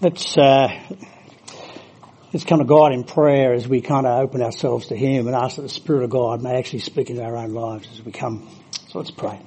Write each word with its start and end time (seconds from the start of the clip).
Let's, 0.00 0.38
uh, 0.38 0.68
let's 2.32 2.44
come 2.44 2.60
to 2.60 2.64
God 2.64 2.92
in 2.92 3.02
prayer 3.02 3.52
as 3.52 3.66
we 3.66 3.80
kind 3.80 4.06
of 4.06 4.20
open 4.20 4.42
ourselves 4.42 4.86
to 4.86 4.96
Him 4.96 5.26
and 5.26 5.34
ask 5.34 5.56
that 5.56 5.62
the 5.62 5.68
Spirit 5.68 6.04
of 6.04 6.10
God 6.10 6.40
may 6.40 6.56
actually 6.56 6.78
speak 6.78 7.10
into 7.10 7.24
our 7.24 7.36
own 7.36 7.52
lives 7.52 7.88
as 7.92 8.04
we 8.04 8.12
come. 8.12 8.48
So 8.90 9.00
let's 9.00 9.10
pray. 9.10 9.40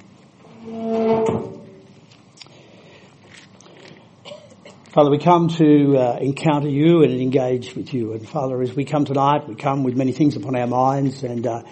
Father, 4.92 5.10
we 5.10 5.16
come 5.16 5.48
to 5.48 5.96
uh, 5.96 6.18
encounter 6.20 6.68
you 6.68 7.02
and 7.02 7.18
engage 7.18 7.74
with 7.74 7.94
you. 7.94 8.12
And 8.12 8.28
Father, 8.28 8.60
as 8.60 8.74
we 8.74 8.84
come 8.84 9.06
tonight, 9.06 9.48
we 9.48 9.54
come 9.54 9.84
with 9.84 9.96
many 9.96 10.12
things 10.12 10.36
upon 10.36 10.54
our 10.54 10.66
minds 10.66 11.22
and 11.22 11.46
uh, 11.46 11.62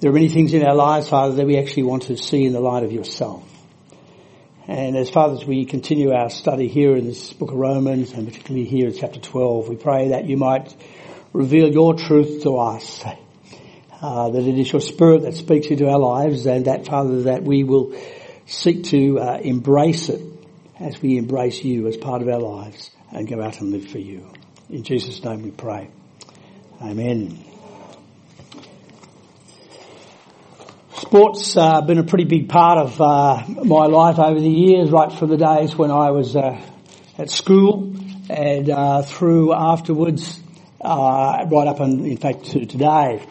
there 0.00 0.10
are 0.10 0.12
many 0.12 0.28
things 0.28 0.52
in 0.52 0.64
our 0.66 0.74
lives, 0.74 1.08
Father, 1.08 1.36
that 1.36 1.46
we 1.46 1.56
actually 1.56 1.84
want 1.84 2.02
to 2.04 2.16
see 2.16 2.44
in 2.44 2.52
the 2.52 2.58
light 2.58 2.82
of 2.82 2.90
yourself. 2.90 3.48
And 4.66 4.96
as 4.96 5.08
Father, 5.08 5.34
as 5.34 5.44
we 5.44 5.66
continue 5.66 6.10
our 6.10 6.30
study 6.30 6.66
here 6.66 6.96
in 6.96 7.06
this 7.06 7.32
book 7.32 7.52
of 7.52 7.58
Romans, 7.58 8.10
and 8.10 8.26
particularly 8.26 8.66
here 8.66 8.88
in 8.88 8.94
chapter 8.96 9.20
12, 9.20 9.68
we 9.68 9.76
pray 9.76 10.08
that 10.08 10.24
you 10.24 10.36
might 10.36 10.74
reveal 11.32 11.70
your 11.70 11.94
truth 11.94 12.42
to 12.42 12.56
us. 12.56 13.04
Uh, 14.00 14.30
that 14.30 14.42
it 14.42 14.58
is 14.58 14.72
your 14.72 14.80
spirit 14.80 15.22
that 15.22 15.34
speaks 15.34 15.68
into 15.68 15.88
our 15.88 16.00
lives 16.00 16.44
and 16.46 16.64
that 16.64 16.86
Father, 16.86 17.22
that 17.22 17.44
we 17.44 17.62
will 17.62 17.94
seek 18.46 18.82
to 18.86 19.20
uh, 19.20 19.38
embrace 19.38 20.08
it 20.08 20.31
as 20.82 21.00
we 21.00 21.16
embrace 21.16 21.62
you 21.62 21.86
as 21.86 21.96
part 21.96 22.22
of 22.22 22.28
our 22.28 22.40
lives 22.40 22.90
and 23.12 23.28
go 23.28 23.40
out 23.40 23.60
and 23.60 23.70
live 23.70 23.86
for 23.88 23.98
you. 23.98 24.28
In 24.68 24.82
Jesus' 24.82 25.22
name 25.22 25.42
we 25.42 25.50
pray. 25.50 25.90
Amen. 26.80 27.44
Sports 30.96 31.56
uh, 31.56 31.82
been 31.82 31.98
a 31.98 32.04
pretty 32.04 32.24
big 32.24 32.48
part 32.48 32.78
of 32.78 33.00
uh, 33.00 33.44
my 33.64 33.86
life 33.86 34.18
over 34.18 34.40
the 34.40 34.48
years, 34.48 34.90
right 34.90 35.12
from 35.12 35.28
the 35.28 35.36
days 35.36 35.76
when 35.76 35.90
I 35.90 36.10
was 36.10 36.34
uh, 36.34 36.60
at 37.18 37.30
school 37.30 37.94
and 38.28 38.68
uh, 38.70 39.02
through 39.02 39.52
afterwards, 39.52 40.40
uh, 40.80 41.46
right 41.50 41.68
up 41.68 41.80
and 41.80 42.06
in 42.06 42.16
fact 42.16 42.46
to 42.46 42.66
today. 42.66 43.24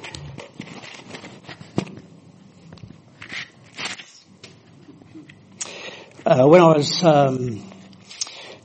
Uh, 6.31 6.47
when 6.47 6.61
I 6.61 6.77
was 6.77 7.03
um, 7.03 7.59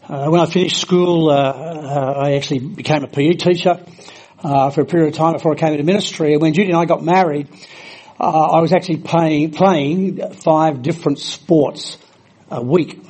when 0.06 0.40
I 0.40 0.46
finished 0.46 0.80
school, 0.80 1.32
I 1.32 2.34
actually 2.34 2.60
became 2.60 3.02
a 3.02 3.08
PE 3.08 3.32
teacher 3.32 3.84
for 4.40 4.80
a 4.82 4.84
period 4.84 5.08
of 5.08 5.14
time 5.14 5.32
before 5.32 5.50
I 5.50 5.56
came 5.56 5.72
into 5.72 5.82
ministry. 5.82 6.34
And 6.34 6.40
when 6.40 6.54
Judy 6.54 6.70
and 6.70 6.78
I 6.78 6.84
got 6.84 7.02
married, 7.02 7.48
uh, 8.20 8.24
I 8.24 8.60
was 8.60 8.72
actually 8.72 8.98
playing, 8.98 9.50
playing 9.50 10.34
five 10.34 10.82
different 10.82 11.18
sports 11.18 11.98
a 12.52 12.62
week. 12.62 13.02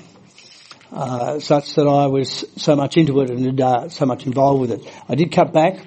Uh, 0.91 1.39
such 1.39 1.75
that 1.75 1.87
I 1.87 2.07
was 2.07 2.47
so 2.57 2.77
much 2.77 2.97
into 2.97 3.21
it 3.21 3.29
and 3.29 3.61
uh, 3.61 3.91
so 3.91 4.07
much 4.07 4.25
involved 4.25 4.63
with 4.63 4.71
it. 4.71 4.91
I 5.07 5.17
did 5.17 5.33
cut 5.33 5.53
back 5.53 5.85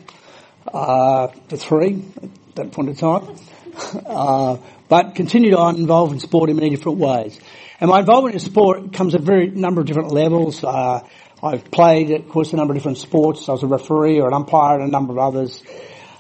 uh, 0.72 1.30
to 1.48 1.58
three 1.58 2.06
at 2.22 2.56
that 2.56 2.72
point 2.72 2.90
in 2.90 2.96
time, 2.96 3.36
uh, 4.06 4.58
but 4.88 5.16
continued 5.16 5.56
on 5.56 5.78
involved 5.78 6.14
in 6.14 6.20
sport 6.20 6.52
in 6.52 6.56
many 6.58 6.70
different 6.70 7.00
ways. 7.00 7.40
And 7.82 7.90
my 7.90 8.00
involvement 8.00 8.34
in 8.34 8.42
sport 8.42 8.92
comes 8.92 9.16
at 9.16 9.22
a 9.22 9.24
very 9.24 9.50
number 9.50 9.80
of 9.80 9.88
different 9.88 10.12
levels. 10.12 10.66
Uh, 10.66 11.00
I've 11.42 11.72
played, 11.72 12.12
of 12.12 12.28
course, 12.28 12.52
a 12.52 12.58
number 12.58 12.74
of 12.74 12.78
different 12.78 12.98
sports. 12.98 13.48
I 13.48 13.54
was 13.54 13.64
a 13.64 13.68
referee 13.68 14.20
or 14.20 14.28
an 14.28 14.34
umpire 14.34 14.80
and 14.80 14.90
a 14.90 14.92
number 14.92 15.14
of 15.14 15.20
others. 15.20 15.64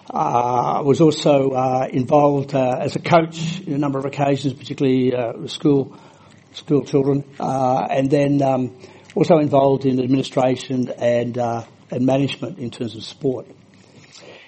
Uh, 0.09 0.81
was 0.85 1.01
also 1.01 1.49
uh, 1.49 1.87
involved 1.91 2.55
uh, 2.55 2.77
as 2.79 2.95
a 2.95 2.99
coach 2.99 3.59
in 3.59 3.73
a 3.73 3.77
number 3.77 3.99
of 3.99 4.05
occasions, 4.05 4.53
particularly 4.53 5.13
uh, 5.13 5.47
school 5.47 5.95
school 6.53 6.83
children, 6.83 7.23
uh, 7.39 7.85
and 7.91 8.09
then 8.09 8.41
um, 8.41 8.75
also 9.13 9.37
involved 9.37 9.85
in 9.85 9.99
administration 9.99 10.89
and 10.97 11.37
uh, 11.37 11.63
and 11.91 12.05
management 12.05 12.57
in 12.57 12.71
terms 12.71 12.95
of 12.95 13.03
sport. 13.03 13.45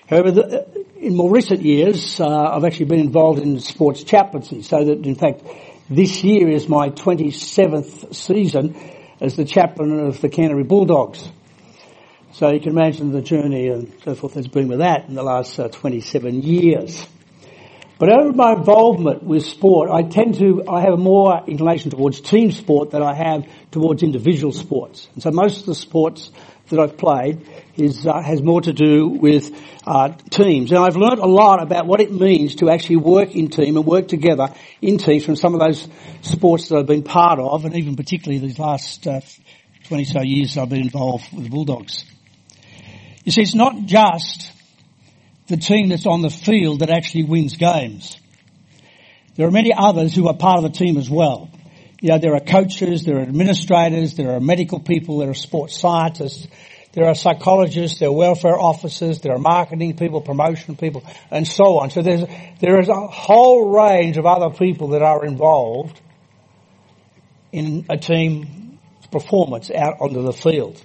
However, 0.09 0.31
the, 0.31 0.85
in 0.95 1.15
more 1.15 1.29
recent 1.29 1.61
years, 1.61 2.19
I've 2.19 2.63
actually 2.63 2.85
been 2.85 2.99
involved 2.99 3.39
in 3.39 3.59
sports 3.59 4.03
chaplaincy, 4.03 4.63
so 4.63 4.83
that 4.83 5.05
in 5.05 5.15
fact 5.15 5.43
this 5.91 6.23
year 6.23 6.47
is 6.47 6.69
my 6.69 6.89
27th 6.89 8.15
season 8.15 8.77
as 9.19 9.35
the 9.35 9.43
chaplain 9.43 9.99
of 9.99 10.21
the 10.21 10.29
Canterbury 10.29 10.63
Bulldogs. 10.63 11.29
So 12.31 12.49
you 12.49 12.61
can 12.61 12.69
imagine 12.69 13.11
the 13.11 13.21
journey 13.21 13.67
and 13.67 13.93
so 14.05 14.15
forth 14.15 14.35
that's 14.35 14.47
been 14.47 14.69
with 14.69 14.79
that 14.79 15.09
in 15.09 15.15
the 15.15 15.23
last 15.23 15.59
uh, 15.59 15.67
27 15.67 16.43
years. 16.43 17.05
But 17.99 18.09
over 18.09 18.31
my 18.31 18.53
involvement 18.53 19.21
with 19.21 19.45
sport, 19.45 19.89
I 19.91 20.03
tend 20.03 20.35
to, 20.35 20.63
I 20.65 20.79
have 20.79 20.97
more 20.97 21.43
inclination 21.45 21.91
towards 21.91 22.21
team 22.21 22.51
sport 22.51 22.91
than 22.91 23.03
I 23.03 23.13
have 23.13 23.45
towards 23.71 24.01
individual 24.01 24.53
sports. 24.53 25.09
And 25.13 25.21
so 25.21 25.29
most 25.31 25.59
of 25.59 25.65
the 25.65 25.75
sports 25.75 26.31
that 26.71 26.79
I've 26.79 26.97
played 26.97 27.47
is, 27.77 28.05
uh, 28.05 28.21
has 28.21 28.41
more 28.41 28.61
to 28.61 28.73
do 28.73 29.07
with 29.07 29.55
uh, 29.85 30.09
teams. 30.29 30.71
And 30.71 30.79
I've 30.79 30.95
learned 30.95 31.19
a 31.19 31.27
lot 31.27 31.61
about 31.61 31.85
what 31.85 32.01
it 32.01 32.11
means 32.11 32.55
to 32.55 32.69
actually 32.69 32.97
work 32.97 33.35
in 33.35 33.49
team 33.49 33.77
and 33.77 33.85
work 33.85 34.07
together 34.07 34.53
in 34.81 34.97
teams 34.97 35.23
from 35.23 35.35
some 35.35 35.53
of 35.53 35.59
those 35.59 35.87
sports 36.21 36.69
that 36.69 36.77
I've 36.77 36.87
been 36.87 37.03
part 37.03 37.39
of, 37.39 37.65
and 37.65 37.75
even 37.75 37.95
particularly 37.95 38.39
these 38.39 38.59
last 38.59 39.05
uh, 39.07 39.21
20 39.85 40.05
so 40.05 40.21
years 40.21 40.57
I've 40.57 40.69
been 40.69 40.81
involved 40.81 41.31
with 41.33 41.43
the 41.43 41.49
Bulldogs. 41.49 42.05
You 43.23 43.31
see, 43.31 43.41
it's 43.41 43.55
not 43.55 43.85
just 43.85 44.51
the 45.47 45.57
team 45.57 45.89
that's 45.89 46.07
on 46.07 46.21
the 46.21 46.29
field 46.29 46.79
that 46.79 46.89
actually 46.89 47.25
wins 47.25 47.57
games. 47.57 48.17
There 49.35 49.47
are 49.47 49.51
many 49.51 49.71
others 49.75 50.15
who 50.15 50.27
are 50.27 50.33
part 50.33 50.57
of 50.57 50.63
the 50.63 50.77
team 50.77 50.97
as 50.97 51.09
well. 51.09 51.50
You 52.01 52.09
know, 52.09 52.17
there 52.17 52.33
are 52.33 52.39
coaches, 52.39 53.05
there 53.05 53.17
are 53.17 53.21
administrators, 53.21 54.15
there 54.15 54.31
are 54.31 54.39
medical 54.39 54.79
people, 54.79 55.19
there 55.19 55.29
are 55.29 55.35
sports 55.35 55.77
scientists, 55.77 56.47
there 56.93 57.05
are 57.05 57.13
psychologists, 57.13 57.99
there 57.99 58.09
are 58.09 58.11
welfare 58.13 58.59
officers, 58.59 59.21
there 59.21 59.33
are 59.33 59.37
marketing 59.37 59.95
people, 59.95 60.19
promotion 60.19 60.75
people, 60.75 61.03
and 61.29 61.47
so 61.47 61.77
on. 61.77 61.91
So 61.91 62.01
there's, 62.01 62.23
there 62.59 62.79
is 62.79 62.89
a 62.89 63.07
whole 63.07 63.69
range 63.69 64.17
of 64.17 64.25
other 64.25 64.49
people 64.49 64.89
that 64.89 65.03
are 65.03 65.23
involved 65.23 66.01
in 67.51 67.85
a 67.87 67.97
team 67.97 68.79
performance 69.11 69.69
out 69.69 69.97
onto 70.01 70.23
the 70.23 70.33
field. 70.33 70.81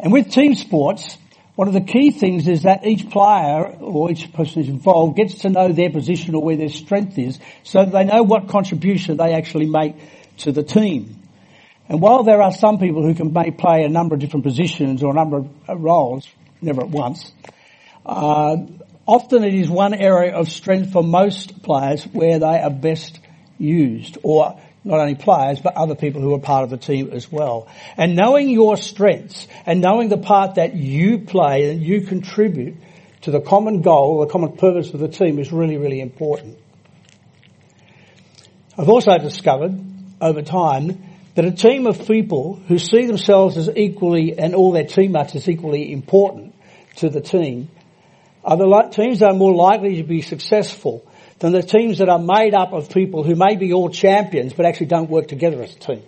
And 0.00 0.12
with 0.12 0.32
team 0.32 0.56
sports, 0.56 1.16
one 1.58 1.66
of 1.66 1.74
the 1.74 1.80
key 1.80 2.12
things 2.12 2.46
is 2.46 2.62
that 2.62 2.86
each 2.86 3.10
player 3.10 3.66
or 3.80 4.12
each 4.12 4.32
person 4.32 4.62
who's 4.62 4.70
involved 4.70 5.16
gets 5.16 5.40
to 5.40 5.48
know 5.48 5.72
their 5.72 5.90
position 5.90 6.36
or 6.36 6.40
where 6.40 6.56
their 6.56 6.68
strength 6.68 7.18
is 7.18 7.40
so 7.64 7.84
they 7.84 8.04
know 8.04 8.22
what 8.22 8.46
contribution 8.46 9.16
they 9.16 9.34
actually 9.34 9.66
make 9.66 9.96
to 10.36 10.52
the 10.52 10.62
team. 10.62 11.20
And 11.88 12.00
while 12.00 12.22
there 12.22 12.40
are 12.40 12.52
some 12.52 12.78
people 12.78 13.02
who 13.02 13.12
can 13.12 13.32
may 13.32 13.50
play 13.50 13.82
a 13.82 13.88
number 13.88 14.14
of 14.14 14.20
different 14.20 14.44
positions 14.44 15.02
or 15.02 15.10
a 15.10 15.14
number 15.14 15.38
of 15.38 15.48
uh, 15.68 15.76
roles, 15.76 16.28
never 16.62 16.82
at 16.82 16.90
once, 16.90 17.32
uh, 18.06 18.58
often 19.04 19.42
it 19.42 19.54
is 19.54 19.68
one 19.68 19.94
area 19.94 20.36
of 20.36 20.48
strength 20.52 20.92
for 20.92 21.02
most 21.02 21.64
players 21.64 22.04
where 22.04 22.38
they 22.38 22.60
are 22.60 22.70
best 22.70 23.18
used 23.58 24.16
or 24.22 24.60
not 24.84 25.00
only 25.00 25.14
players, 25.14 25.60
but 25.60 25.74
other 25.74 25.94
people 25.94 26.22
who 26.22 26.34
are 26.34 26.40
part 26.40 26.64
of 26.64 26.70
the 26.70 26.76
team 26.76 27.10
as 27.12 27.30
well. 27.30 27.68
And 27.96 28.16
knowing 28.16 28.48
your 28.48 28.76
strengths 28.76 29.46
and 29.66 29.80
knowing 29.80 30.08
the 30.08 30.18
part 30.18 30.54
that 30.54 30.74
you 30.74 31.20
play 31.20 31.70
and 31.70 31.82
you 31.82 32.02
contribute 32.02 32.76
to 33.22 33.30
the 33.30 33.40
common 33.40 33.82
goal, 33.82 34.20
the 34.20 34.32
common 34.32 34.52
purpose 34.56 34.94
of 34.94 35.00
the 35.00 35.08
team 35.08 35.38
is 35.38 35.52
really, 35.52 35.76
really 35.76 36.00
important. 36.00 36.58
I've 38.76 38.88
also 38.88 39.18
discovered 39.18 39.78
over 40.20 40.42
time 40.42 41.02
that 41.34 41.44
a 41.44 41.50
team 41.50 41.86
of 41.86 42.06
people 42.06 42.54
who 42.68 42.78
see 42.78 43.06
themselves 43.06 43.56
as 43.56 43.68
equally 43.76 44.38
and 44.38 44.54
all 44.54 44.72
their 44.72 44.86
teammates 44.86 45.34
as 45.34 45.48
equally 45.48 45.92
important 45.92 46.54
to 46.96 47.08
the 47.08 47.20
team 47.20 47.68
are 48.44 48.56
the 48.56 48.88
teams 48.92 49.18
that 49.18 49.30
are 49.30 49.36
more 49.36 49.54
likely 49.54 49.96
to 49.96 50.04
be 50.04 50.22
successful 50.22 51.04
than 51.38 51.52
the 51.52 51.62
teams 51.62 51.98
that 51.98 52.08
are 52.08 52.18
made 52.18 52.54
up 52.54 52.72
of 52.72 52.90
people 52.90 53.22
who 53.22 53.34
may 53.34 53.56
be 53.56 53.72
all 53.72 53.90
champions 53.90 54.52
but 54.52 54.66
actually 54.66 54.86
don't 54.86 55.08
work 55.08 55.28
together 55.28 55.62
as 55.62 55.74
a 55.74 55.78
team. 55.78 56.02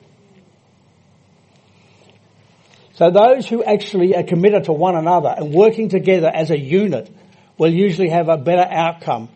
So 2.94 3.10
those 3.10 3.48
who 3.48 3.64
actually 3.64 4.14
are 4.14 4.24
committed 4.24 4.64
to 4.64 4.72
one 4.72 4.94
another 4.94 5.32
and 5.34 5.54
working 5.54 5.88
together 5.88 6.28
as 6.28 6.50
a 6.50 6.58
unit 6.58 7.10
will 7.56 7.72
usually 7.72 8.10
have 8.10 8.28
a 8.28 8.36
better 8.36 8.66
outcome 8.70 9.30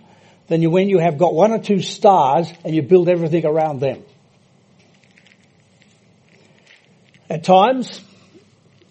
than 0.49 0.71
when 0.71 0.89
you 0.91 0.99
have 0.99 1.17
got 1.17 1.33
one 1.33 1.53
or 1.53 1.59
two 1.59 1.81
stars 1.81 2.53
and 2.65 2.75
you 2.75 2.83
build 2.83 3.09
everything 3.09 3.47
around 3.47 3.81
them. 3.81 4.05
At 7.31 7.45
times, 7.45 8.03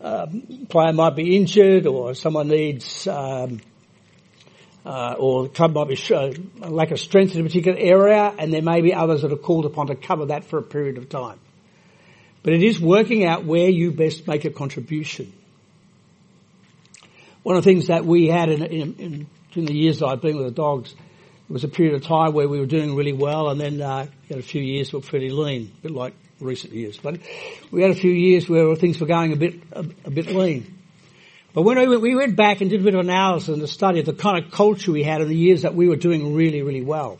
um, 0.01 0.63
a 0.63 0.65
player 0.65 0.93
might 0.93 1.15
be 1.15 1.37
injured 1.37 1.85
or 1.85 2.15
someone 2.15 2.47
needs 2.47 3.07
um, 3.07 3.61
uh, 4.85 5.15
or 5.17 5.43
the 5.43 5.49
club 5.49 5.73
might 5.73 5.87
be 5.87 5.95
show, 5.95 6.33
a 6.61 6.69
lack 6.69 6.91
of 6.91 6.99
strength 6.99 7.35
in 7.35 7.41
a 7.41 7.43
particular 7.43 7.77
area, 7.79 8.33
and 8.37 8.53
there 8.53 8.61
may 8.61 8.81
be 8.81 8.93
others 8.93 9.21
that 9.21 9.31
are 9.31 9.37
called 9.37 9.65
upon 9.65 9.87
to 9.87 9.95
cover 9.95 10.27
that 10.27 10.43
for 10.45 10.59
a 10.59 10.63
period 10.63 10.97
of 10.97 11.09
time. 11.09 11.39
but 12.43 12.53
it 12.53 12.61
is 12.61 12.79
working 12.79 13.25
out 13.25 13.45
where 13.45 13.69
you 13.69 13.91
best 13.91 14.27
make 14.27 14.43
a 14.45 14.49
contribution. 14.49 15.31
One 17.43 17.55
of 17.55 17.63
the 17.63 17.69
things 17.69 17.87
that 17.87 18.05
we 18.05 18.27
had 18.27 18.49
in, 18.49 18.63
in, 18.63 18.95
in, 18.95 19.27
in 19.55 19.65
the 19.65 19.73
years 19.73 19.99
that 19.99 20.07
I've 20.07 20.21
been 20.21 20.37
with 20.37 20.47
the 20.47 20.51
dogs, 20.51 20.91
it 20.91 21.53
was 21.53 21.63
a 21.63 21.69
period 21.69 21.95
of 21.95 22.03
time 22.03 22.33
where 22.33 22.47
we 22.47 22.59
were 22.59 22.65
doing 22.65 22.95
really 22.95 23.13
well, 23.13 23.49
and 23.49 23.59
then 23.59 23.81
uh, 23.81 24.07
had 24.29 24.37
a 24.37 24.41
few 24.43 24.61
years 24.61 24.91
were 24.93 25.01
pretty 25.01 25.29
lean, 25.29 25.71
a 25.79 25.81
bit 25.83 25.91
like 25.91 26.13
recent 26.39 26.73
years. 26.73 26.97
But 26.97 27.19
we 27.71 27.81
had 27.81 27.91
a 27.91 27.95
few 27.95 28.11
years 28.11 28.49
where 28.49 28.75
things 28.75 28.99
were 28.99 29.07
going 29.07 29.33
a 29.33 29.37
bit 29.37 29.55
a, 29.71 29.85
a 30.05 30.11
bit 30.11 30.27
lean. 30.27 30.82
But 31.53 31.61
when 31.61 31.77
we, 31.89 31.97
we 31.97 32.15
went 32.15 32.35
back 32.35 32.61
and 32.61 32.69
did 32.69 32.81
a 32.81 32.83
bit 32.83 32.95
of 32.95 33.01
analysis 33.01 33.49
and 33.49 33.61
a 33.61 33.67
study 33.67 33.99
of 33.99 34.05
the 34.05 34.13
kind 34.13 34.43
of 34.43 34.51
culture 34.51 34.91
we 34.91 35.03
had 35.03 35.21
in 35.21 35.27
the 35.27 35.35
years 35.35 35.61
that 35.61 35.75
we 35.75 35.87
were 35.87 35.95
doing 35.95 36.35
really, 36.35 36.61
really 36.63 36.81
well. 36.81 37.19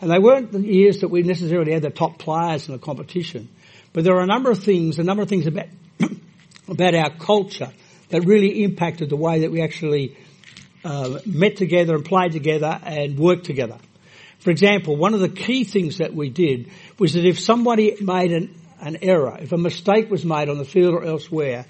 And 0.00 0.10
they 0.10 0.18
weren't 0.18 0.52
the 0.52 0.60
years 0.60 1.00
that 1.00 1.08
we 1.08 1.22
necessarily 1.22 1.72
had 1.72 1.82
the 1.82 1.90
top 1.90 2.18
players 2.18 2.68
in 2.68 2.72
the 2.72 2.78
competition. 2.78 3.48
But 3.92 4.04
there 4.04 4.14
are 4.16 4.22
a 4.22 4.26
number 4.26 4.50
of 4.50 4.62
things, 4.62 4.98
a 4.98 5.02
number 5.02 5.22
of 5.22 5.28
things 5.28 5.46
about, 5.46 5.66
about 6.68 6.94
our 6.94 7.10
culture 7.16 7.72
that 8.08 8.24
really 8.24 8.62
impacted 8.62 9.10
the 9.10 9.16
way 9.16 9.40
that 9.40 9.50
we 9.50 9.62
actually 9.62 10.16
uh, 10.84 11.18
met 11.26 11.56
together 11.56 11.94
and 11.94 12.04
played 12.04 12.32
together 12.32 12.78
and 12.82 13.18
worked 13.18 13.44
together. 13.44 13.78
For 14.38 14.50
example, 14.50 14.96
one 14.96 15.14
of 15.14 15.20
the 15.20 15.28
key 15.28 15.64
things 15.64 15.98
that 15.98 16.14
we 16.14 16.30
did 16.30 16.70
was 16.98 17.14
that 17.14 17.24
if 17.24 17.40
somebody 17.40 17.96
made 18.00 18.32
an, 18.32 18.54
an 18.80 18.98
error, 19.02 19.36
if 19.40 19.52
a 19.52 19.58
mistake 19.58 20.10
was 20.10 20.24
made 20.24 20.48
on 20.48 20.58
the 20.58 20.64
field 20.64 20.94
or 20.94 21.04
elsewhere, 21.04 21.66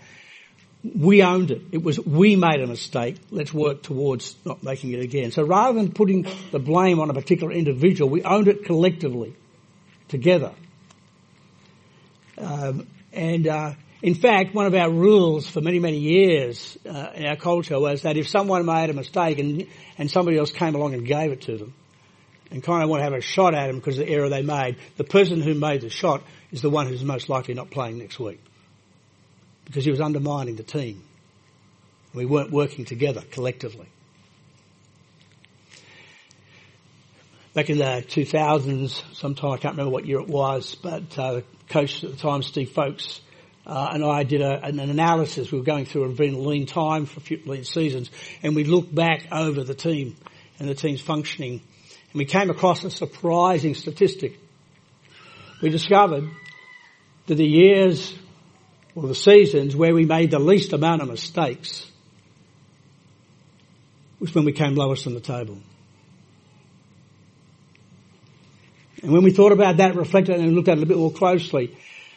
we 0.95 1.23
owned 1.23 1.51
it. 1.51 1.63
It 1.73 1.83
was 1.83 1.99
we 1.99 2.37
made 2.37 2.61
a 2.61 2.67
mistake. 2.67 3.17
Let's 3.31 3.53
work 3.53 3.83
towards 3.83 4.37
not 4.45 4.63
making 4.63 4.93
it 4.93 5.01
again. 5.01 5.31
So 5.31 5.43
rather 5.43 5.79
than 5.79 5.93
putting 5.93 6.27
the 6.53 6.59
blame 6.59 7.01
on 7.01 7.11
a 7.11 7.15
particular 7.15 7.53
individual, 7.53 8.11
we 8.11 8.23
owned 8.23 8.49
it 8.49 8.65
collectively, 8.65 9.35
together. 10.09 10.53
Um, 12.39 12.87
and 13.13 13.47
uh, 13.47 13.73
in 14.03 14.15
fact, 14.15 14.55
one 14.55 14.67
of 14.67 14.75
our 14.75 14.91
rules 14.91 15.49
for 15.49 15.61
many 15.61 15.79
many 15.79 15.99
years 15.99 16.77
uh, 16.87 17.11
in 17.15 17.27
our 17.27 17.37
culture 17.37 17.81
was 17.81 18.03
that 18.03 18.17
if 18.17 18.29
someone 18.29 18.67
made 18.67 18.91
a 18.91 18.95
mistake 18.95 19.39
and 19.39 19.67
and 19.99 20.11
somebody 20.11 20.39
else 20.39 20.51
came 20.51 20.75
along 20.75 20.95
and 20.95 21.07
gave 21.07 21.33
it 21.33 21.43
to 21.43 21.57
them, 21.57 21.75
and 22.51 22.63
kind 22.63 22.83
of 22.83 22.91
want 22.91 23.01
to 23.01 23.05
have 23.05 23.15
a 23.15 23.23
shot 23.23 23.55
at 23.55 23.69
them 23.69 23.77
because 23.77 23.99
of 23.99 24.07
the 24.07 24.13
error 24.13 24.29
they 24.29 24.43
made, 24.43 24.77
the 24.97 25.05
person 25.05 25.41
who 25.41 25.55
made 25.55 25.81
the 25.81 25.91
shot 25.91 26.23
is 26.53 26.61
the 26.61 26.71
one 26.71 26.87
who's 26.87 27.03
most 27.03 27.29
likely 27.29 27.55
not 27.55 27.71
playing 27.71 27.99
next 27.99 28.21
week 28.21 28.41
because 29.67 29.85
he 29.85 29.91
was 29.91 30.01
undermining 30.01 30.57
the 30.57 30.63
team. 30.63 31.03
We 32.15 32.25
weren't 32.25 32.51
working 32.51 32.87
together 32.87 33.23
collectively. 33.31 33.89
Back 37.53 37.69
in 37.69 37.79
the 37.79 38.05
2000s, 38.07 39.03
sometime, 39.15 39.53
I 39.53 39.57
can't 39.59 39.75
remember 39.75 39.91
what 39.91 40.07
year 40.07 40.21
it 40.21 40.29
was, 40.29 40.75
but 40.77 41.19
uh, 41.19 41.35
the 41.35 41.45
coach 41.69 42.05
at 42.05 42.11
the 42.11 42.17
time, 42.17 42.43
Steve 42.43 42.71
Folkes, 42.71 43.21
uh, 43.67 43.91
and 43.93 44.05
I 44.05 44.23
did 44.23 44.41
a, 44.43 44.63
an 44.65 44.79
analysis. 44.79 45.51
We 45.51 45.59
were 45.59 45.65
going 45.65 45.87
through 45.87 46.05
a 46.05 46.13
lean 46.13 46.67
time 46.67 47.07
for 47.07 47.19
a 47.19 47.23
few 47.23 47.41
lean 47.47 47.65
seasons, 47.65 48.11
and 48.43 48.55
we 48.55 48.65
looked 48.65 48.95
back 48.95 49.27
over 49.33 49.65
the 49.65 49.75
team 49.75 50.17
and 50.59 50.69
the 50.69 50.75
team's 50.75 51.01
functioning, 51.01 51.61
and 52.13 52.15
we 52.15 52.25
came 52.25 52.51
across 52.51 52.85
a 52.85 52.91
surprising 52.91 53.75
statistic. 53.75 54.39
We 55.61 55.71
discovered 55.71 56.29
that 57.27 57.35
the 57.35 57.47
years 57.47 58.15
or 58.97 59.07
the 59.07 59.15
seasons 59.15 59.77
where 59.77 59.95
we 59.95 60.07
made 60.07 60.31
the 60.31 60.39
least 60.39 60.73
amount 60.73 61.03
of 61.03 61.09
mistakes 61.09 61.87
was 64.19 64.35
when 64.35 64.47
we 64.47 64.53
came 64.53 64.75
lowest 64.75 65.07
on 65.07 65.13
the 65.13 65.21
table. 65.21 65.59
And 69.03 69.13
when 69.13 69.23
we 69.23 69.31
thought 69.31 69.53
about 69.53 69.77
that, 69.77 69.95
reflected 69.95 70.41
and 70.41 70.55
looked 70.55 70.69
at 70.69 70.79
it 70.79 70.83
a 70.83 70.87
bit 70.87 70.97
more 70.97 71.13
closely, 71.13 71.77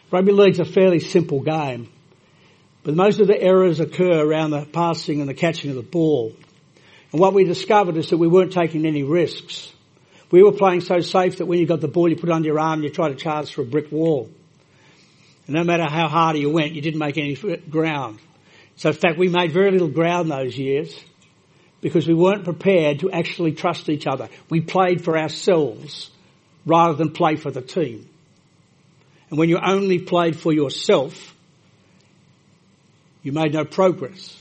rugby 0.10 0.32
league's 0.32 0.60
a 0.60 0.66
fairly 0.66 1.00
simple 1.00 1.42
game. 1.42 1.92
But 2.84 2.96
most 2.96 3.20
of 3.20 3.28
the 3.28 3.40
errors 3.40 3.82
occur 3.82 4.26
around 4.26 4.52
the 4.52 4.66
passing 4.66 5.20
and 5.20 5.30
the 5.30 5.34
catching 5.34 5.72
of 5.72 5.76
the 5.76 5.84
ball. 5.84 6.34
And 7.12 7.20
what 7.20 7.34
we 7.34 7.44
discovered 7.44 7.98
is 7.98 8.10
that 8.12 8.18
we 8.18 8.30
weren't 8.30 8.54
taking 8.54 8.86
any 8.86 9.04
risks. 9.04 9.74
We 10.32 10.44
were 10.44 10.54
playing 10.54 10.82
so 10.82 11.02
safe 11.02 11.40
that 11.40 11.46
when 11.46 11.60
you 11.60 11.66
got 11.66 11.82
the 11.82 11.90
ball, 11.90 12.08
you 12.08 12.16
put 12.16 12.30
it 12.30 12.32
under 12.32 12.48
your 12.48 12.60
arm 12.60 12.76
and 12.76 12.84
you 12.84 12.90
try 12.90 13.10
to 13.10 13.16
charge 13.16 13.50
through 13.50 13.66
a 13.66 13.68
brick 13.68 13.92
wall. 13.92 14.30
And 15.50 15.56
no 15.56 15.64
matter 15.64 15.90
how 15.90 16.08
hard 16.08 16.38
you 16.38 16.48
went, 16.52 16.74
you 16.74 16.82
didn't 16.84 17.00
make 17.00 17.18
any 17.18 17.34
ground. 17.34 18.20
So 18.76 18.90
in 18.90 18.96
fact, 18.96 19.18
we 19.18 19.30
made 19.30 19.52
very 19.52 19.72
little 19.72 19.88
ground 19.88 20.30
those 20.30 20.56
years 20.56 20.96
because 21.82 22.08
we 22.08 22.14
weren't 22.14 22.44
prepared 22.44 23.00
to 23.00 23.10
actually 23.10 23.54
trust 23.54 23.90
each 23.90 24.06
other. 24.06 24.30
We 24.52 24.62
played 24.62 25.04
for 25.04 25.18
ourselves 25.18 26.12
rather 26.68 26.94
than 26.94 27.14
play 27.14 27.36
for 27.36 27.50
the 27.50 27.64
team. 27.64 28.08
And 29.32 29.40
when 29.40 29.50
you 29.50 29.58
only 29.58 29.98
played 29.98 30.40
for 30.40 30.54
yourself, 30.54 31.36
you 33.24 33.32
made 33.32 33.52
no 33.52 33.66
progress 33.66 34.40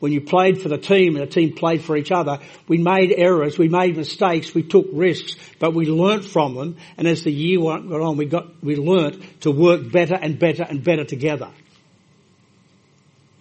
when 0.00 0.12
you 0.12 0.20
played 0.20 0.60
for 0.60 0.68
the 0.68 0.78
team 0.78 1.14
and 1.14 1.26
the 1.26 1.30
team 1.30 1.54
played 1.54 1.82
for 1.82 1.96
each 1.96 2.10
other, 2.10 2.40
we 2.66 2.78
made 2.78 3.14
errors, 3.16 3.58
we 3.58 3.68
made 3.68 3.96
mistakes, 3.96 4.54
we 4.54 4.62
took 4.62 4.86
risks, 4.92 5.36
but 5.58 5.74
we 5.74 5.86
learnt 5.86 6.24
from 6.24 6.54
them. 6.54 6.76
And 6.96 7.06
as 7.06 7.22
the 7.22 7.30
year 7.30 7.60
went 7.60 7.92
on, 7.92 8.16
we 8.16 8.24
got, 8.24 8.62
we 8.62 8.76
learnt 8.76 9.42
to 9.42 9.50
work 9.50 9.92
better 9.92 10.16
and 10.16 10.38
better 10.38 10.64
and 10.64 10.82
better 10.82 11.04
together. 11.04 11.50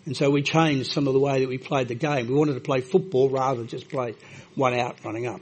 And 0.05 0.17
so 0.17 0.29
we 0.29 0.41
changed 0.41 0.91
some 0.91 1.07
of 1.07 1.13
the 1.13 1.19
way 1.19 1.39
that 1.39 1.47
we 1.47 1.57
played 1.57 1.87
the 1.87 1.95
game. 1.95 2.27
We 2.27 2.33
wanted 2.33 2.55
to 2.55 2.61
play 2.61 2.81
football 2.81 3.29
rather 3.29 3.59
than 3.59 3.67
just 3.67 3.89
play 3.89 4.15
one 4.55 4.73
out 4.73 4.97
running 5.05 5.27
up. 5.27 5.41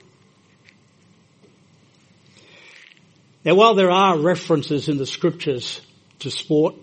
Now 3.43 3.55
while 3.55 3.75
there 3.75 3.91
are 3.91 4.19
references 4.19 4.89
in 4.89 4.97
the 4.97 5.05
scriptures 5.05 5.81
to 6.19 6.29
sport, 6.29 6.75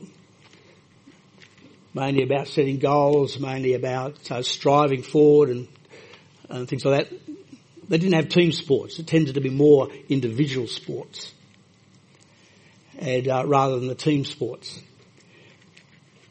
mainly 1.94 2.24
about 2.24 2.48
setting 2.48 2.78
goals, 2.78 3.38
mainly 3.38 3.74
about 3.74 4.30
uh, 4.30 4.42
striving 4.42 5.02
forward 5.02 5.48
and, 5.48 5.68
and 6.50 6.68
things 6.68 6.84
like 6.84 7.08
that. 7.08 7.18
They 7.88 7.98
didn't 7.98 8.14
have 8.14 8.28
team 8.28 8.50
sports. 8.50 8.98
It 8.98 9.06
tended 9.06 9.34
to 9.34 9.40
be 9.40 9.50
more 9.50 9.88
individual 10.08 10.66
sports, 10.66 11.32
and 12.98 13.28
uh, 13.28 13.44
rather 13.46 13.78
than 13.78 13.88
the 13.88 13.94
team 13.94 14.24
sports. 14.24 14.80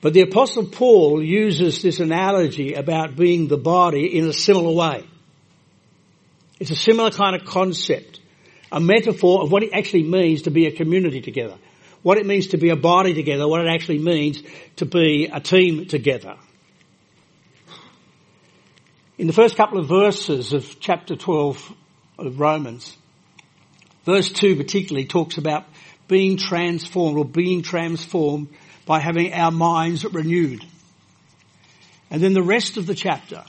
But 0.01 0.13
the 0.13 0.21
Apostle 0.21 0.65
Paul 0.65 1.24
uses 1.24 1.81
this 1.81 2.01
analogy 2.01 2.74
about 2.74 3.15
being 3.15 3.48
the 3.48 3.57
body 3.57 4.18
in 4.18 4.27
a 4.27 4.33
similar 4.33 4.74
way. 4.74 5.06
It's 6.60 6.71
a 6.71 6.75
similar 6.75 7.12
kind 7.12 7.36
of 7.36 7.48
concept, 7.48 8.19
a 8.71 8.81
metaphor 8.81 9.44
of 9.44 9.51
what 9.51 9.63
it 9.63 9.69
actually 9.71 10.04
means 10.04 10.42
to 10.42 10.51
be 10.51 10.65
a 10.65 10.71
community 10.71 11.21
together 11.21 11.57
what 12.04 12.18
it 12.18 12.26
means 12.26 12.48
to 12.48 12.58
be 12.58 12.70
a 12.70 12.76
body 12.76 13.14
together, 13.14 13.48
what 13.48 13.62
it 13.62 13.70
actually 13.70 14.00
means 14.00 14.44
to 14.76 14.86
be 14.86 15.30
a 15.34 15.40
team 15.40 15.88
together. 15.88 16.36
In 19.18 19.27
the 19.27 19.34
first 19.34 19.56
couple 19.56 19.80
of 19.80 19.88
verses 19.88 20.54
of 20.54 20.80
chapter 20.80 21.16
12 21.16 21.74
of 22.20 22.39
Romans, 22.39 22.98
verse 24.06 24.32
2 24.32 24.58
particularly 24.58 25.06
talks 25.06 25.38
about 25.38 25.66
being 26.08 26.38
transformed 26.38 27.18
or 27.18 27.25
being 27.25 27.62
transformed 27.62 28.50
by 28.86 29.00
having 29.00 29.34
our 29.34 29.51
minds 29.51 30.04
renewed. 30.04 30.66
And 32.12 32.22
then 32.22 32.34
the 32.34 32.44
rest 32.44 32.77
of 32.77 32.86
the 32.86 32.96
chapter 32.96 33.44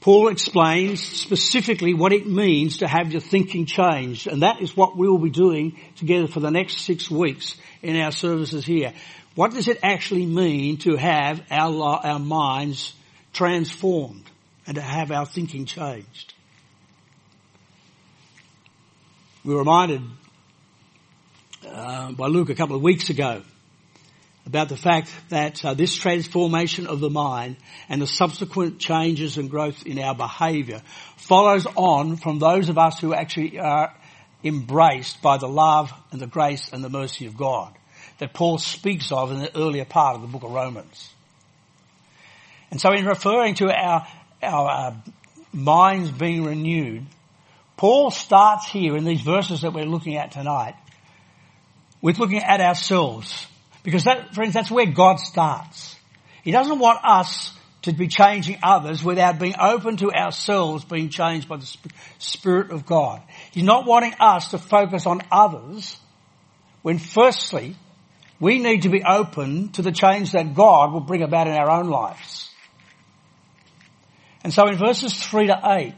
Paul 0.00 0.28
explains 0.28 1.02
specifically 1.02 1.92
what 1.92 2.14
it 2.14 2.26
means 2.26 2.78
to 2.78 2.88
have 2.88 3.12
your 3.12 3.20
thinking 3.20 3.66
changed, 3.66 4.26
and 4.26 4.42
that 4.42 4.62
is 4.62 4.74
what 4.74 4.96
we 4.96 5.06
will 5.06 5.18
be 5.18 5.30
doing 5.30 5.78
together 5.96 6.26
for 6.26 6.40
the 6.40 6.50
next 6.50 6.78
six 6.80 7.10
weeks 7.10 7.56
in 7.82 7.96
our 7.96 8.10
services 8.10 8.64
here. 8.64 8.94
What 9.34 9.52
does 9.52 9.68
it 9.68 9.78
actually 9.82 10.24
mean 10.24 10.78
to 10.78 10.96
have 10.96 11.42
our, 11.50 12.00
our 12.02 12.18
minds 12.18 12.94
transformed 13.34 14.24
and 14.66 14.76
to 14.76 14.80
have 14.82 15.10
our 15.12 15.26
thinking 15.26 15.66
changed? 15.66 16.32
We 19.44 19.52
were 19.52 19.60
reminded 19.60 20.02
uh, 21.66 22.12
by 22.12 22.26
Luke 22.26 22.48
a 22.48 22.54
couple 22.54 22.76
of 22.76 22.82
weeks 22.82 23.10
ago 23.10 23.42
about 24.46 24.68
the 24.68 24.76
fact 24.76 25.10
that 25.28 25.64
uh, 25.64 25.74
this 25.74 25.94
transformation 25.94 26.86
of 26.86 27.00
the 27.00 27.10
mind 27.10 27.56
and 27.88 28.00
the 28.00 28.06
subsequent 28.06 28.78
changes 28.78 29.36
and 29.36 29.50
growth 29.50 29.86
in 29.86 29.98
our 29.98 30.14
behaviour 30.14 30.82
follows 31.16 31.66
on 31.76 32.16
from 32.16 32.38
those 32.38 32.68
of 32.68 32.78
us 32.78 32.98
who 32.98 33.14
actually 33.14 33.58
are 33.58 33.94
embraced 34.42 35.20
by 35.22 35.36
the 35.36 35.48
love 35.48 35.92
and 36.10 36.20
the 36.20 36.26
grace 36.26 36.70
and 36.72 36.82
the 36.82 36.88
mercy 36.88 37.26
of 37.26 37.36
God 37.36 37.74
that 38.18 38.34
Paul 38.34 38.58
speaks 38.58 39.12
of 39.12 39.32
in 39.32 39.40
the 39.40 39.56
earlier 39.56 39.84
part 39.84 40.14
of 40.14 40.22
the 40.22 40.28
book 40.28 40.42
of 40.42 40.50
Romans. 40.50 41.12
And 42.70 42.80
so 42.80 42.92
in 42.92 43.04
referring 43.04 43.54
to 43.56 43.72
our, 43.72 44.06
our 44.42 44.70
uh, 44.70 44.94
minds 45.52 46.10
being 46.10 46.44
renewed, 46.44 47.06
Paul 47.76 48.10
starts 48.10 48.68
here 48.68 48.96
in 48.96 49.04
these 49.04 49.22
verses 49.22 49.62
that 49.62 49.72
we're 49.72 49.86
looking 49.86 50.16
at 50.16 50.32
tonight 50.32 50.74
with 52.02 52.18
looking 52.18 52.42
at 52.42 52.60
ourselves 52.60 53.46
because 53.82 54.04
that, 54.04 54.34
friends, 54.34 54.54
that's 54.54 54.70
where 54.70 54.86
God 54.86 55.16
starts. 55.16 55.96
He 56.42 56.50
doesn't 56.50 56.78
want 56.78 57.04
us 57.04 57.52
to 57.82 57.92
be 57.92 58.08
changing 58.08 58.58
others 58.62 59.02
without 59.02 59.38
being 59.38 59.54
open 59.58 59.96
to 59.98 60.12
ourselves 60.12 60.84
being 60.84 61.08
changed 61.08 61.48
by 61.48 61.56
the 61.56 61.76
Spirit 62.18 62.72
of 62.72 62.84
God. 62.84 63.22
He's 63.52 63.64
not 63.64 63.86
wanting 63.86 64.14
us 64.20 64.50
to 64.50 64.58
focus 64.58 65.06
on 65.06 65.22
others 65.30 65.98
when 66.82 66.98
firstly 66.98 67.76
We 68.40 68.58
need 68.58 68.82
to 68.82 68.88
be 68.88 69.02
open 69.04 69.68
to 69.72 69.82
the 69.82 69.92
change 69.92 70.32
that 70.32 70.54
God 70.54 70.92
will 70.92 71.02
bring 71.02 71.22
about 71.22 71.46
in 71.46 71.52
our 71.52 71.70
own 71.70 71.90
lives. 71.90 72.48
And 74.42 74.52
so 74.52 74.66
in 74.66 74.78
verses 74.78 75.14
3 75.14 75.48
to 75.48 75.60
8, 75.62 75.94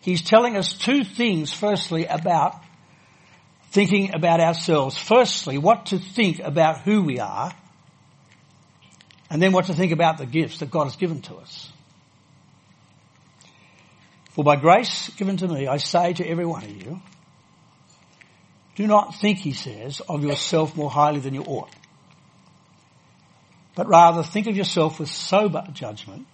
he's 0.00 0.22
telling 0.22 0.56
us 0.56 0.72
two 0.72 1.04
things 1.04 1.52
firstly 1.52 2.06
about 2.06 2.63
thinking 3.74 4.14
about 4.14 4.38
ourselves. 4.38 4.96
Firstly, 4.96 5.58
what 5.58 5.86
to 5.86 5.98
think 5.98 6.38
about 6.38 6.82
who 6.82 7.02
we 7.02 7.18
are, 7.18 7.52
and 9.28 9.42
then 9.42 9.50
what 9.50 9.66
to 9.66 9.74
think 9.74 9.90
about 9.90 10.16
the 10.16 10.26
gifts 10.26 10.58
that 10.58 10.70
God 10.70 10.84
has 10.84 10.94
given 10.94 11.20
to 11.22 11.34
us. 11.34 11.72
For 14.30 14.44
by 14.44 14.56
grace 14.56 15.10
given 15.16 15.36
to 15.38 15.48
me, 15.48 15.66
I 15.66 15.78
say 15.78 16.12
to 16.12 16.26
every 16.26 16.46
one 16.46 16.62
of 16.62 16.70
you, 16.70 17.02
do 18.76 18.86
not 18.86 19.16
think, 19.16 19.38
he 19.38 19.52
says, 19.52 20.00
of 20.08 20.22
yourself 20.22 20.76
more 20.76 20.90
highly 20.90 21.18
than 21.18 21.34
you 21.34 21.42
ought. 21.42 21.70
But 23.74 23.88
rather 23.88 24.22
think 24.22 24.46
of 24.46 24.56
yourself 24.56 25.00
with 25.00 25.08
sober 25.08 25.66
judgment 25.72 26.26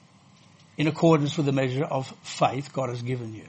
in 0.76 0.86
accordance 0.86 1.38
with 1.38 1.46
the 1.46 1.52
measure 1.52 1.84
of 1.84 2.14
faith 2.22 2.70
God 2.72 2.90
has 2.90 3.00
given 3.00 3.34
you. 3.34 3.46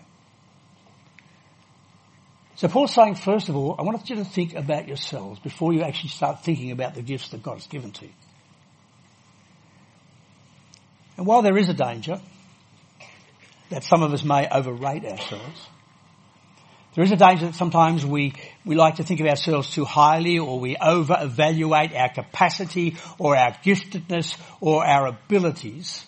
So 2.61 2.67
Paul's 2.67 2.93
saying, 2.93 3.15
first 3.15 3.49
of 3.49 3.55
all, 3.55 3.75
I 3.79 3.81
want 3.81 4.07
you 4.07 4.17
to 4.17 4.23
think 4.23 4.53
about 4.53 4.87
yourselves 4.87 5.39
before 5.39 5.73
you 5.73 5.81
actually 5.81 6.09
start 6.09 6.43
thinking 6.43 6.69
about 6.69 6.93
the 6.93 7.01
gifts 7.01 7.29
that 7.29 7.41
God 7.41 7.55
has 7.55 7.65
given 7.65 7.89
to 7.93 8.05
you. 8.05 8.11
And 11.17 11.25
while 11.25 11.41
there 11.41 11.57
is 11.57 11.69
a 11.69 11.73
danger, 11.73 12.21
that 13.71 13.83
some 13.83 14.03
of 14.03 14.13
us 14.13 14.23
may 14.23 14.47
overrate 14.47 15.03
ourselves. 15.05 15.67
There 16.93 17.03
is 17.03 17.11
a 17.11 17.15
danger 17.15 17.47
that 17.47 17.55
sometimes 17.55 18.05
we, 18.05 18.35
we 18.63 18.75
like 18.75 18.97
to 18.97 19.03
think 19.03 19.21
of 19.21 19.25
ourselves 19.25 19.71
too 19.71 19.83
highly 19.83 20.37
or 20.37 20.59
we 20.59 20.77
over-evaluate 20.77 21.95
our 21.95 22.09
capacity 22.09 22.97
or 23.17 23.35
our 23.35 23.53
giftedness 23.53 24.37
or 24.59 24.85
our 24.85 25.07
abilities. 25.07 26.05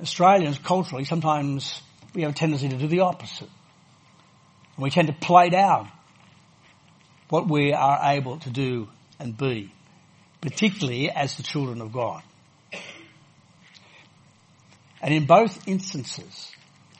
Australians 0.00 0.58
culturally 0.58 1.04
sometimes 1.04 1.80
we 2.16 2.22
have 2.22 2.32
a 2.32 2.34
tendency 2.34 2.68
to 2.68 2.76
do 2.76 2.88
the 2.88 2.98
opposite. 2.98 3.48
We 4.78 4.90
tend 4.90 5.08
to 5.08 5.14
play 5.14 5.50
down 5.50 5.88
what 7.28 7.48
we 7.48 7.72
are 7.72 8.00
able 8.02 8.38
to 8.38 8.50
do 8.50 8.88
and 9.18 9.36
be, 9.36 9.72
particularly 10.40 11.10
as 11.10 11.36
the 11.36 11.42
children 11.42 11.80
of 11.80 11.92
God. 11.92 12.22
And 15.00 15.12
in 15.12 15.26
both 15.26 15.68
instances, 15.68 16.50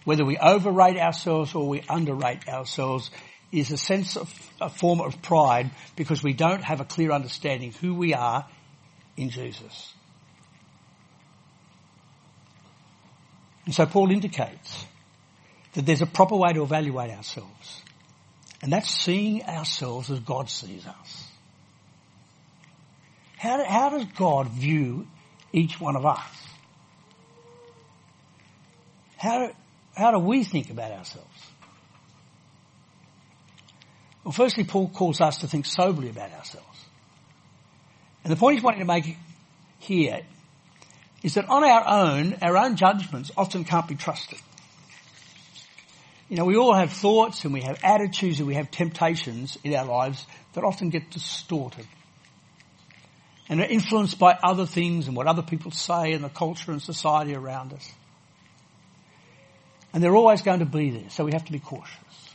whether 0.04 0.24
we 0.24 0.36
overrate 0.36 0.98
ourselves 0.98 1.54
or 1.54 1.68
we 1.68 1.82
underrate 1.88 2.48
ourselves, 2.48 3.10
is 3.50 3.70
a 3.70 3.76
sense 3.76 4.16
of 4.16 4.32
a 4.60 4.68
form 4.68 5.00
of 5.00 5.22
pride 5.22 5.70
because 5.96 6.22
we 6.22 6.32
don't 6.32 6.62
have 6.62 6.80
a 6.80 6.84
clear 6.84 7.12
understanding 7.12 7.72
who 7.72 7.94
we 7.94 8.12
are 8.12 8.46
in 9.16 9.30
Jesus. 9.30 9.94
And 13.64 13.74
so 13.74 13.86
Paul 13.86 14.10
indicates 14.10 14.84
that 15.74 15.86
there's 15.86 16.02
a 16.02 16.06
proper 16.06 16.36
way 16.36 16.52
to 16.52 16.62
evaluate 16.62 17.10
ourselves. 17.10 17.82
And 18.62 18.72
that's 18.72 18.88
seeing 18.88 19.42
ourselves 19.44 20.10
as 20.10 20.20
God 20.20 20.48
sees 20.48 20.86
us. 20.86 21.28
How, 23.36 23.62
how 23.64 23.90
does 23.90 24.06
God 24.16 24.48
view 24.48 25.06
each 25.52 25.78
one 25.80 25.96
of 25.96 26.06
us? 26.06 26.22
How, 29.18 29.50
how 29.94 30.12
do 30.12 30.18
we 30.18 30.44
think 30.44 30.70
about 30.70 30.92
ourselves? 30.92 31.28
Well, 34.22 34.32
firstly, 34.32 34.64
Paul 34.64 34.88
calls 34.88 35.20
us 35.20 35.38
to 35.38 35.48
think 35.48 35.66
soberly 35.66 36.08
about 36.08 36.32
ourselves. 36.32 36.84
And 38.22 38.32
the 38.32 38.36
point 38.36 38.56
he's 38.56 38.64
wanting 38.64 38.80
to 38.80 38.86
make 38.86 39.16
here 39.78 40.22
is 41.22 41.34
that 41.34 41.48
on 41.48 41.64
our 41.64 41.84
own, 41.86 42.36
our 42.40 42.56
own 42.56 42.76
judgments 42.76 43.30
often 43.36 43.64
can't 43.64 43.86
be 43.86 43.94
trusted. 43.94 44.38
You 46.34 46.38
know, 46.38 46.46
we 46.46 46.56
all 46.56 46.74
have 46.74 46.92
thoughts 46.92 47.44
and 47.44 47.54
we 47.54 47.60
have 47.60 47.78
attitudes 47.84 48.40
and 48.40 48.48
we 48.48 48.54
have 48.54 48.68
temptations 48.68 49.56
in 49.62 49.72
our 49.72 49.84
lives 49.84 50.26
that 50.54 50.64
often 50.64 50.90
get 50.90 51.08
distorted. 51.12 51.86
And 53.48 53.60
are 53.60 53.66
influenced 53.66 54.18
by 54.18 54.36
other 54.42 54.66
things 54.66 55.06
and 55.06 55.16
what 55.16 55.28
other 55.28 55.42
people 55.42 55.70
say 55.70 56.12
and 56.12 56.24
the 56.24 56.28
culture 56.28 56.72
and 56.72 56.82
society 56.82 57.36
around 57.36 57.72
us. 57.72 57.88
And 59.92 60.02
they're 60.02 60.16
always 60.16 60.42
going 60.42 60.58
to 60.58 60.64
be 60.64 60.90
there, 60.90 61.08
so 61.08 61.24
we 61.24 61.30
have 61.34 61.44
to 61.44 61.52
be 61.52 61.60
cautious. 61.60 62.34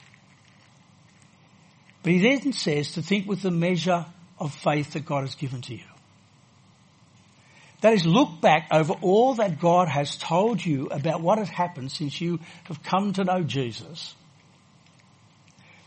But 2.01 2.13
he 2.13 2.19
then 2.19 2.53
says 2.53 2.93
to 2.93 3.01
think 3.01 3.27
with 3.27 3.41
the 3.41 3.51
measure 3.51 4.05
of 4.39 4.53
faith 4.53 4.93
that 4.93 5.05
God 5.05 5.23
has 5.25 5.35
given 5.35 5.59
to 5.63 5.75
you. 5.75 5.98
That 7.81 7.93
is, 7.93 8.05
look 8.05 8.41
back 8.41 8.67
over 8.71 8.93
all 9.01 9.35
that 9.35 9.59
God 9.59 9.87
has 9.87 10.17
told 10.17 10.63
you 10.65 10.87
about 10.87 11.21
what 11.21 11.37
has 11.37 11.49
happened 11.49 11.91
since 11.91 12.19
you 12.19 12.39
have 12.65 12.83
come 12.83 13.13
to 13.13 13.23
know 13.23 13.41
Jesus. 13.43 14.15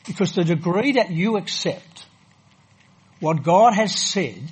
Because 0.07 0.33
the 0.33 0.45
degree 0.45 0.93
that 0.93 1.11
you 1.11 1.37
accept 1.37 2.07
what 3.21 3.43
God 3.43 3.75
has 3.75 3.95
said 3.95 4.43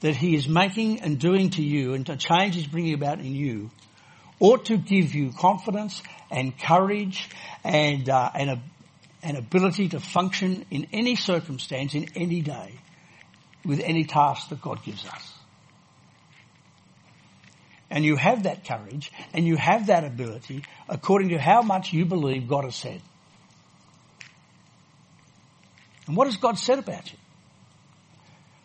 that 0.00 0.16
He 0.16 0.34
is 0.34 0.48
making 0.48 1.00
and 1.00 1.18
doing 1.18 1.50
to 1.50 1.62
you 1.62 1.94
and 1.94 2.06
the 2.06 2.16
change 2.16 2.54
He's 2.54 2.66
bringing 2.66 2.94
about 2.94 3.20
in 3.20 3.34
you 3.34 3.70
ought 4.40 4.64
to 4.66 4.76
give 4.76 5.14
you 5.14 5.30
confidence 5.38 6.02
and 6.30 6.58
courage 6.58 7.28
and, 7.62 8.08
uh, 8.08 8.30
and 8.34 8.50
a, 8.50 8.62
an 9.22 9.36
ability 9.36 9.90
to 9.90 10.00
function 10.00 10.64
in 10.70 10.88
any 10.92 11.14
circumstance, 11.14 11.94
in 11.94 12.08
any 12.16 12.40
day, 12.40 12.72
with 13.64 13.78
any 13.80 14.04
task 14.04 14.48
that 14.48 14.60
God 14.60 14.82
gives 14.82 15.06
us. 15.06 15.32
And 17.92 18.06
you 18.06 18.16
have 18.16 18.44
that 18.44 18.64
courage 18.64 19.12
and 19.34 19.46
you 19.46 19.56
have 19.56 19.88
that 19.88 20.02
ability 20.02 20.64
according 20.88 21.28
to 21.28 21.38
how 21.38 21.60
much 21.60 21.92
you 21.92 22.06
believe 22.06 22.48
God 22.48 22.64
has 22.64 22.74
said. 22.74 23.02
And 26.06 26.16
what 26.16 26.26
has 26.26 26.38
God 26.38 26.58
said 26.58 26.78
about 26.78 27.12
you? 27.12 27.18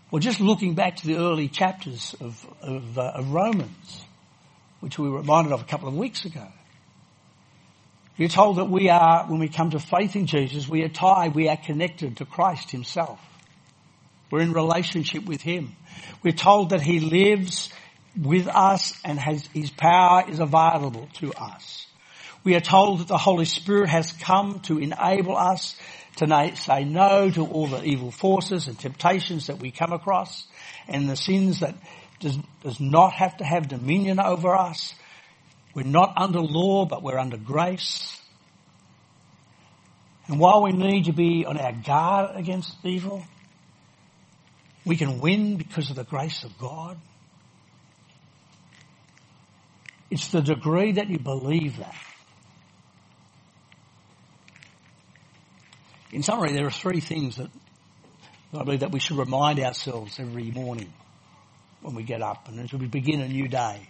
Well, 0.09 0.21
just 0.21 0.39
looking 0.39 0.75
back 0.75 0.95
to 0.97 1.07
the 1.07 1.17
early 1.17 1.49
chapters 1.49 2.15
of, 2.21 2.47
of, 2.61 2.97
uh, 2.97 3.01
of 3.15 3.33
Romans, 3.33 4.05
which 4.79 4.97
we 4.97 5.09
were 5.09 5.17
reminded 5.17 5.51
of 5.51 5.61
a 5.61 5.65
couple 5.65 5.89
of 5.89 5.95
weeks 5.97 6.23
ago. 6.23 6.47
We're 8.17 8.29
told 8.29 8.55
that 8.55 8.69
we 8.69 8.89
are, 8.89 9.25
when 9.25 9.41
we 9.41 9.49
come 9.49 9.71
to 9.71 9.79
faith 9.79 10.15
in 10.15 10.25
Jesus, 10.25 10.69
we 10.69 10.83
are 10.83 10.89
tied, 10.89 11.35
we 11.35 11.49
are 11.49 11.57
connected 11.57 12.17
to 12.17 12.25
Christ 12.25 12.71
himself. 12.71 13.19
We're 14.31 14.39
in 14.39 14.53
relationship 14.53 15.25
with 15.25 15.41
him. 15.41 15.75
We're 16.23 16.31
told 16.31 16.69
that 16.69 16.81
he 16.81 17.01
lives 17.01 17.73
with 18.17 18.47
us 18.47 18.93
and 19.03 19.19
has, 19.19 19.45
his 19.47 19.69
power 19.69 20.23
is 20.27 20.39
available 20.39 21.07
to 21.15 21.33
us. 21.33 21.85
We 22.43 22.55
are 22.55 22.61
told 22.61 22.99
that 22.99 23.07
the 23.07 23.17
Holy 23.17 23.45
Spirit 23.45 23.89
has 23.89 24.11
come 24.11 24.61
to 24.61 24.79
enable 24.79 25.35
us 25.35 25.75
to 26.17 26.55
say 26.55 26.83
no 26.83 27.29
to 27.29 27.45
all 27.45 27.67
the 27.67 27.83
evil 27.83 28.11
forces 28.11 28.67
and 28.67 28.77
temptations 28.77 29.47
that 29.47 29.59
we 29.59 29.71
come 29.71 29.93
across 29.93 30.47
and 30.87 31.09
the 31.09 31.15
sins 31.15 31.59
that 31.59 31.75
does, 32.19 32.37
does 32.63 32.79
not 32.79 33.13
have 33.13 33.37
to 33.37 33.43
have 33.43 33.67
dominion 33.67 34.19
over 34.19 34.55
us. 34.55 34.95
We're 35.75 35.83
not 35.83 36.13
under 36.17 36.39
law, 36.39 36.85
but 36.85 37.03
we're 37.03 37.19
under 37.19 37.37
grace. 37.37 38.19
And 40.27 40.39
while 40.39 40.63
we 40.63 40.71
need 40.71 41.05
to 41.05 41.13
be 41.13 41.45
on 41.45 41.57
our 41.57 41.73
guard 41.73 42.35
against 42.35 42.73
evil, 42.83 43.23
we 44.85 44.95
can 44.95 45.19
win 45.19 45.57
because 45.57 45.89
of 45.89 45.95
the 45.95 46.03
grace 46.03 46.43
of 46.43 46.57
God. 46.57 46.97
It's 50.09 50.29
the 50.29 50.41
degree 50.41 50.93
that 50.93 51.09
you 51.09 51.19
believe 51.19 51.77
that. 51.77 51.95
In 56.11 56.23
summary, 56.23 56.53
there 56.53 56.65
are 56.65 56.71
three 56.71 57.01
things 57.01 57.35
that 57.35 57.49
I 58.53 58.63
believe 58.63 58.79
that 58.79 58.91
we 58.91 58.99
should 58.99 59.17
remind 59.17 59.59
ourselves 59.59 60.19
every 60.19 60.51
morning 60.51 60.93
when 61.81 61.95
we 61.95 62.03
get 62.03 62.21
up 62.21 62.47
and 62.47 62.59
as 62.59 62.73
we 62.73 62.87
begin 62.87 63.21
a 63.21 63.27
new 63.27 63.47
day. 63.47 63.89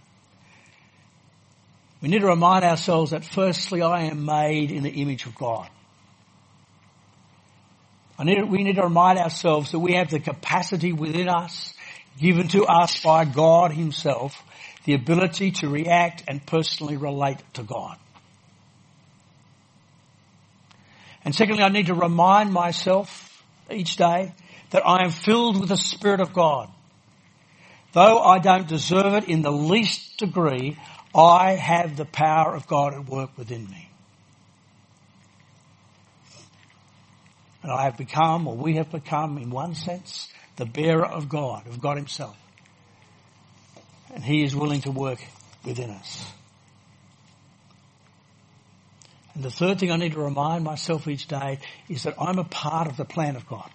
We 2.01 2.09
need 2.09 2.21
to 2.21 2.27
remind 2.27 2.63
ourselves 2.63 3.11
that 3.11 3.23
firstly, 3.23 3.81
I 3.81 4.03
am 4.03 4.25
made 4.25 4.71
in 4.71 4.83
the 4.83 4.89
image 4.89 5.25
of 5.25 5.35
God. 5.35 5.69
Need, 8.19 8.49
we 8.49 8.63
need 8.63 8.75
to 8.75 8.83
remind 8.83 9.19
ourselves 9.19 9.71
that 9.71 9.79
we 9.79 9.93
have 9.93 10.09
the 10.09 10.19
capacity 10.19 10.91
within 10.91 11.29
us, 11.29 11.73
given 12.19 12.47
to 12.49 12.65
us 12.65 12.99
by 13.03 13.25
God 13.25 13.71
Himself, 13.71 14.43
the 14.87 14.93
ability 14.93 15.51
to 15.51 15.67
react 15.67 16.23
and 16.29 16.43
personally 16.45 16.95
relate 16.95 17.39
to 17.53 17.61
God. 17.61 17.97
And 21.25 21.35
secondly, 21.35 21.61
I 21.61 21.67
need 21.67 21.87
to 21.87 21.93
remind 21.93 22.53
myself 22.53 23.43
each 23.69 23.97
day 23.97 24.33
that 24.69 24.87
I 24.87 25.03
am 25.03 25.11
filled 25.11 25.59
with 25.59 25.67
the 25.67 25.75
Spirit 25.75 26.21
of 26.21 26.31
God. 26.31 26.69
Though 27.91 28.19
I 28.19 28.39
don't 28.39 28.65
deserve 28.65 29.13
it 29.15 29.25
in 29.25 29.41
the 29.41 29.51
least 29.51 30.19
degree, 30.19 30.77
I 31.13 31.55
have 31.55 31.97
the 31.97 32.05
power 32.05 32.55
of 32.55 32.65
God 32.65 32.93
at 32.93 33.09
work 33.09 33.37
within 33.37 33.69
me. 33.69 33.89
And 37.61 37.73
I 37.73 37.83
have 37.83 37.97
become, 37.97 38.47
or 38.47 38.55
we 38.55 38.77
have 38.77 38.89
become, 38.89 39.37
in 39.37 39.49
one 39.49 39.75
sense, 39.75 40.29
the 40.55 40.65
bearer 40.65 41.05
of 41.05 41.27
God, 41.27 41.67
of 41.67 41.81
God 41.81 41.97
himself. 41.97 42.37
And 44.13 44.23
he 44.23 44.43
is 44.43 44.55
willing 44.55 44.81
to 44.81 44.91
work 44.91 45.19
within 45.63 45.89
us. 45.89 46.31
And 49.37 49.43
the 49.43 49.51
third 49.51 49.79
thing 49.79 49.91
I 49.91 49.97
need 49.97 50.13
to 50.13 50.19
remind 50.19 50.63
myself 50.63 51.07
each 51.07 51.27
day 51.27 51.59
is 51.87 52.03
that 52.03 52.15
I'm 52.19 52.39
a 52.39 52.43
part 52.43 52.87
of 52.87 52.97
the 52.97 53.05
plan 53.05 53.35
of 53.35 53.47
God. 53.47 53.69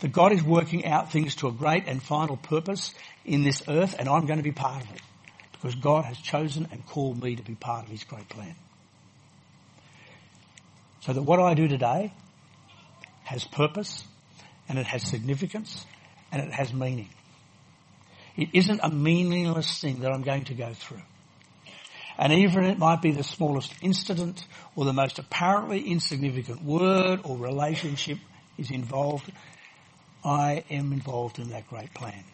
That 0.00 0.12
God 0.12 0.32
is 0.32 0.42
working 0.42 0.86
out 0.86 1.12
things 1.12 1.34
to 1.36 1.48
a 1.48 1.52
great 1.52 1.84
and 1.86 2.02
final 2.02 2.38
purpose 2.38 2.94
in 3.26 3.42
this 3.42 3.62
earth 3.68 3.96
and 3.98 4.08
I'm 4.08 4.24
going 4.24 4.38
to 4.38 4.42
be 4.42 4.52
part 4.52 4.82
of 4.82 4.90
it. 4.94 5.02
Because 5.52 5.74
God 5.74 6.04
has 6.04 6.16
chosen 6.16 6.68
and 6.70 6.86
called 6.86 7.22
me 7.22 7.36
to 7.36 7.42
be 7.42 7.54
part 7.54 7.84
of 7.84 7.90
His 7.90 8.04
great 8.04 8.28
plan. 8.30 8.54
So 11.00 11.12
that 11.12 11.22
what 11.22 11.40
I 11.40 11.54
do 11.54 11.68
today 11.68 12.14
has 13.24 13.44
purpose 13.44 14.04
and 14.68 14.78
it 14.78 14.86
has 14.86 15.02
significance 15.02 15.84
and 16.32 16.40
it 16.40 16.52
has 16.52 16.72
meaning. 16.72 17.10
It 18.38 18.50
isn't 18.52 18.80
a 18.84 18.88
meaningless 18.88 19.80
thing 19.80 20.00
that 20.00 20.12
I'm 20.12 20.22
going 20.22 20.44
to 20.44 20.54
go 20.54 20.72
through. 20.72 21.02
And 22.16 22.32
even 22.32 22.64
it 22.64 22.78
might 22.78 23.02
be 23.02 23.10
the 23.10 23.24
smallest 23.24 23.74
incident 23.82 24.46
or 24.76 24.84
the 24.84 24.92
most 24.92 25.18
apparently 25.18 25.80
insignificant 25.80 26.62
word 26.62 27.20
or 27.24 27.36
relationship 27.36 28.18
is 28.56 28.70
involved, 28.70 29.30
I 30.24 30.64
am 30.70 30.92
involved 30.92 31.40
in 31.40 31.50
that 31.50 31.68
great 31.68 31.92
plan. 31.94 32.24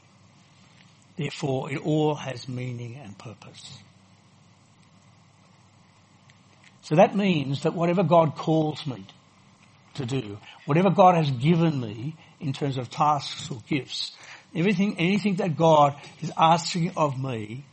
Therefore, 1.17 1.73
it 1.73 1.79
all 1.79 2.15
has 2.15 2.49
meaning 2.49 2.97
and 3.03 3.17
purpose. 3.17 3.79
So 6.83 6.97
that 6.97 7.17
means 7.17 7.63
that 7.63 7.73
whatever 7.73 8.03
God 8.03 8.37
calls 8.37 8.87
me 8.87 9.07
to 9.95 10.05
do, 10.05 10.39
whatever 10.67 10.91
God 10.91 11.15
has 11.15 11.31
given 11.31 11.81
me 11.81 12.15
in 12.41 12.53
terms 12.53 12.77
of 12.77 12.91
tasks 12.91 13.51
or 13.51 13.59
gifts, 13.69 14.13
everything, 14.55 14.97
anything 14.99 15.37
that 15.37 15.57
God 15.57 15.97
is 16.23 16.33
asking 16.37 16.93
of 16.97 17.23
me, 17.23 17.65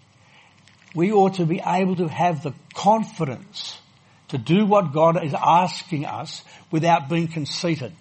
we 0.94 1.12
ought 1.12 1.36
to 1.36 1.46
be 1.46 1.62
able 1.66 1.96
to 1.98 2.08
have 2.08 2.44
the 2.44 2.54
confidence 2.74 3.78
to 4.30 4.38
do 4.38 4.66
what 4.66 4.94
God 4.94 5.24
is 5.24 5.34
asking 5.34 6.06
us 6.06 6.44
without 6.72 7.10
being 7.10 7.28
conceited. 7.28 7.94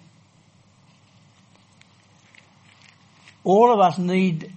All 3.43 3.73
of 3.73 3.79
us 3.79 3.97
need, 3.97 4.51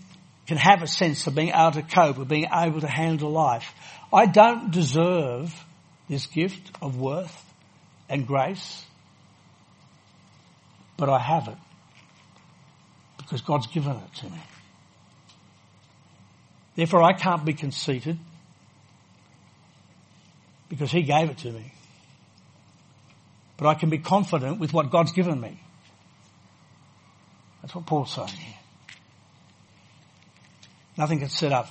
can 0.46 0.56
have 0.56 0.82
a 0.82 0.86
sense 0.86 1.26
of 1.26 1.34
being 1.34 1.48
able 1.48 1.72
to 1.72 1.82
cope, 1.82 2.18
of 2.18 2.28
being 2.28 2.46
able 2.52 2.80
to 2.80 2.88
handle 2.88 3.30
life. 3.30 3.72
I 4.12 4.26
don't 4.26 4.70
deserve 4.70 5.52
this 6.08 6.26
gift 6.26 6.70
of 6.82 6.96
worth 6.96 7.42
and 8.08 8.26
grace, 8.26 8.84
but 10.96 11.08
I 11.08 11.18
have 11.18 11.48
it 11.48 11.56
because 13.24 13.40
God's 13.40 13.66
given 13.66 13.96
it 13.96 14.14
to 14.16 14.26
me. 14.26 14.40
Therefore, 16.76 17.02
I 17.02 17.12
can't 17.12 17.44
be 17.44 17.54
conceited 17.54 18.18
because 20.68 20.90
He 20.90 21.02
gave 21.02 21.30
it 21.30 21.38
to 21.38 21.50
me. 21.50 21.72
But 23.56 23.68
I 23.68 23.74
can 23.74 23.90
be 23.90 23.98
confident 23.98 24.58
with 24.58 24.72
what 24.72 24.90
God's 24.90 25.12
given 25.12 25.40
me. 25.40 25.58
That's 27.62 27.74
what 27.74 27.86
Paul's 27.86 28.12
saying 28.12 28.28
here. 28.28 28.54
Nothing 30.96 31.20
can 31.20 31.28
set 31.28 31.52
up, 31.52 31.68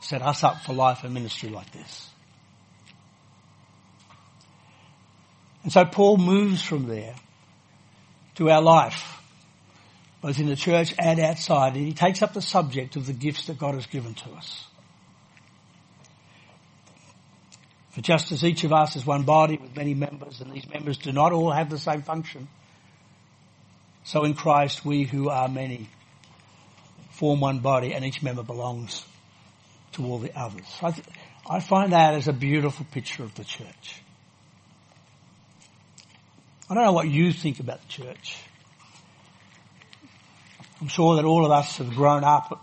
set 0.00 0.22
us 0.22 0.42
up 0.42 0.62
for 0.62 0.72
life 0.72 1.04
and 1.04 1.12
ministry 1.12 1.48
like 1.48 1.70
this. 1.72 2.08
And 5.62 5.72
so 5.72 5.84
Paul 5.84 6.16
moves 6.16 6.62
from 6.62 6.86
there 6.86 7.14
to 8.36 8.50
our 8.50 8.62
life, 8.62 9.21
both 10.22 10.38
in 10.38 10.46
the 10.46 10.56
church 10.56 10.94
and 10.98 11.18
outside, 11.18 11.76
and 11.76 11.84
he 11.84 11.92
takes 11.92 12.22
up 12.22 12.32
the 12.32 12.40
subject 12.40 12.96
of 12.96 13.06
the 13.06 13.12
gifts 13.12 13.46
that 13.46 13.58
God 13.58 13.74
has 13.74 13.86
given 13.86 14.14
to 14.14 14.30
us. 14.30 14.64
For 17.90 18.00
just 18.00 18.32
as 18.32 18.42
each 18.42 18.64
of 18.64 18.72
us 18.72 18.96
is 18.96 19.04
one 19.04 19.24
body 19.24 19.58
with 19.60 19.76
many 19.76 19.94
members, 19.94 20.40
and 20.40 20.52
these 20.52 20.66
members 20.72 20.96
do 20.96 21.12
not 21.12 21.32
all 21.32 21.50
have 21.50 21.68
the 21.68 21.78
same 21.78 22.02
function, 22.02 22.48
so 24.04 24.24
in 24.24 24.34
Christ 24.34 24.84
we 24.84 25.02
who 25.02 25.28
are 25.28 25.48
many 25.48 25.88
form 27.10 27.40
one 27.40 27.58
body 27.58 27.92
and 27.92 28.04
each 28.04 28.22
member 28.22 28.42
belongs 28.42 29.04
to 29.92 30.04
all 30.04 30.18
the 30.18 30.36
others. 30.36 30.66
I, 30.80 30.90
th- 30.92 31.06
I 31.48 31.60
find 31.60 31.92
that 31.92 32.14
as 32.14 32.28
a 32.28 32.32
beautiful 32.32 32.86
picture 32.90 33.22
of 33.22 33.34
the 33.34 33.44
church. 33.44 34.02
I 36.70 36.74
don't 36.74 36.84
know 36.84 36.92
what 36.92 37.08
you 37.08 37.32
think 37.32 37.60
about 37.60 37.82
the 37.82 37.88
church. 37.88 38.38
I'm 40.82 40.88
sure 40.88 41.14
that 41.14 41.24
all 41.24 41.44
of 41.44 41.52
us 41.52 41.78
have 41.78 41.94
grown 41.94 42.24
up 42.24 42.60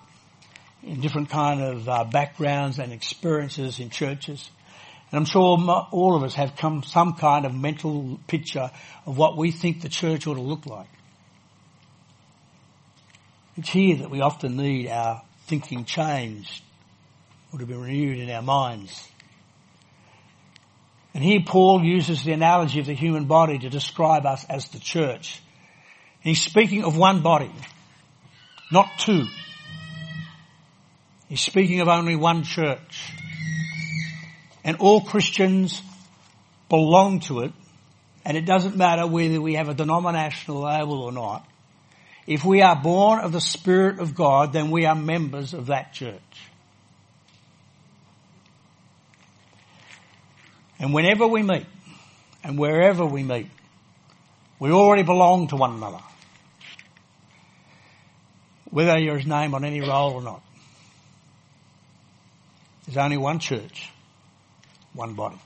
in 0.84 1.00
different 1.00 1.30
kind 1.30 1.62
of 1.62 1.88
uh, 1.88 2.04
backgrounds 2.04 2.78
and 2.78 2.92
experiences 2.92 3.80
in 3.80 3.90
churches. 3.90 4.52
And 5.10 5.20
I'm 5.20 5.24
sure 5.24 5.58
all 5.92 6.18
of 6.18 6.24
us 6.24 6.34
have 6.34 6.58
come 6.58 6.84
some 6.84 7.14
kind 7.14 7.46
of 7.46 7.56
mental 7.56 8.20
picture 8.28 8.72
of 9.06 9.18
what 9.18 9.38
we 9.38 9.52
think 9.52 9.82
the 9.82 9.88
church 9.88 10.28
ought 10.28 10.34
to 10.34 10.42
look 10.42 10.66
like. 10.66 10.90
It's 13.56 13.70
here 13.70 13.96
that 13.96 14.12
we 14.12 14.20
often 14.20 14.58
need 14.58 14.90
our 14.90 15.22
thinking 15.48 15.86
changed 15.86 16.62
or 17.54 17.60
to 17.60 17.66
be 17.66 17.74
renewed 17.74 18.20
in 18.20 18.30
our 18.32 18.42
minds. 18.42 19.08
And 21.14 21.24
here 21.24 21.40
Paul 21.46 21.86
uses 21.86 22.26
the 22.26 22.34
analogy 22.34 22.82
of 22.82 22.86
the 22.86 22.94
human 22.94 23.28
body 23.28 23.60
to 23.60 23.70
describe 23.70 24.26
us 24.26 24.44
as 24.50 24.68
the 24.68 24.80
church. 24.80 25.42
He's 26.20 26.42
speaking 26.42 26.84
of 26.84 26.98
one 26.98 27.22
body, 27.22 27.50
not 28.72 28.90
two. 28.98 29.26
He's 31.28 31.42
speaking 31.42 31.82
of 31.82 31.88
only 31.88 32.16
one 32.16 32.44
church. 32.44 33.14
And 34.64 34.78
all 34.78 35.02
Christians 35.02 35.82
belong 36.70 37.22
to 37.22 37.42
it. 37.42 37.54
And 38.26 38.38
it 38.38 38.46
doesn't 38.46 38.76
matter 38.76 39.08
whether 39.08 39.42
we 39.42 39.56
have 39.56 39.70
a 39.70 39.74
denominational 39.74 40.62
label 40.62 41.02
or 41.02 41.12
not. 41.12 41.48
If 42.28 42.46
we 42.46 42.62
are 42.62 42.76
born 42.76 43.20
of 43.20 43.32
the 43.32 43.42
Spirit 43.42 44.00
of 44.00 44.14
God, 44.14 44.54
then 44.54 44.70
we 44.70 44.86
are 44.86 44.96
members 44.96 45.54
of 45.54 45.68
that 45.68 45.94
church. 45.94 46.22
And 50.80 50.94
whenever 50.94 51.28
we 51.28 51.44
meet, 51.44 51.66
and 52.44 52.58
wherever 52.58 53.06
we 53.06 53.24
meet, 53.24 53.48
we 54.60 54.72
already 54.72 55.04
belong 55.04 55.48
to 55.48 55.56
one 55.56 55.76
another. 55.76 56.00
Whether 58.72 58.98
you're 59.00 59.18
his 59.18 59.28
name 59.28 59.54
on 59.56 59.64
any 59.66 59.82
roll 59.82 60.14
or 60.14 60.22
not. 60.22 60.44
There's 62.86 62.98
only 62.98 63.18
one 63.18 63.40
church, 63.40 63.90
one 64.94 65.14
body. 65.14 65.40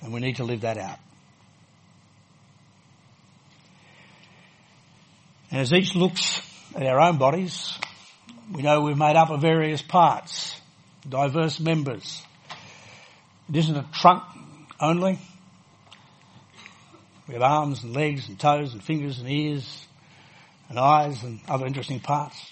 And 0.00 0.12
we 0.12 0.20
need 0.20 0.36
to 0.36 0.44
live 0.44 0.62
that 0.62 0.78
out. 0.78 0.98
And 5.50 5.60
as 5.60 5.72
each 5.72 5.94
looks 5.94 6.40
at 6.74 6.82
our 6.86 6.98
own 6.98 7.18
bodies, 7.18 7.72
we 8.52 8.62
know 8.62 8.82
we're 8.82 8.96
made 8.96 9.16
up 9.16 9.30
of 9.30 9.40
various 9.40 9.82
parts, 9.82 10.58
diverse 11.08 11.60
members, 11.60 12.22
it 13.52 13.58
isn't 13.58 13.76
a 13.76 13.86
trunk 13.92 14.22
only. 14.80 15.18
We 17.28 17.34
have 17.34 17.42
arms 17.42 17.84
and 17.84 17.94
legs 17.94 18.28
and 18.28 18.40
toes 18.40 18.72
and 18.72 18.82
fingers 18.82 19.18
and 19.18 19.28
ears 19.28 19.86
and 20.72 20.78
eyes 20.78 21.22
and 21.22 21.38
other 21.48 21.66
interesting 21.66 22.00
parts. 22.00 22.50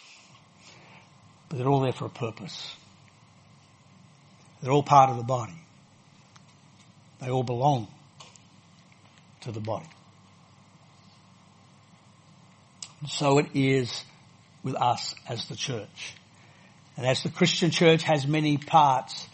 But 1.48 1.56
they're 1.56 1.66
all 1.66 1.80
there 1.80 1.94
for 1.94 2.04
a 2.04 2.10
purpose. 2.10 2.76
They're 4.60 4.72
all 4.72 4.82
part 4.82 5.08
of 5.08 5.16
the 5.16 5.22
body. 5.22 5.58
They 7.18 7.30
all 7.30 7.42
belong 7.42 7.88
to 9.40 9.52
the 9.52 9.60
body. 9.60 9.88
so 13.08 13.38
it 13.38 13.46
is 13.54 14.04
with 14.62 14.74
us 14.74 15.14
as 15.26 15.46
the 15.46 15.56
church. 15.56 16.14
And 16.98 17.06
as 17.06 17.22
the 17.22 17.30
Christian 17.30 17.70
church 17.70 18.02
has 18.02 18.26
many 18.26 18.58
parts, 18.58 19.26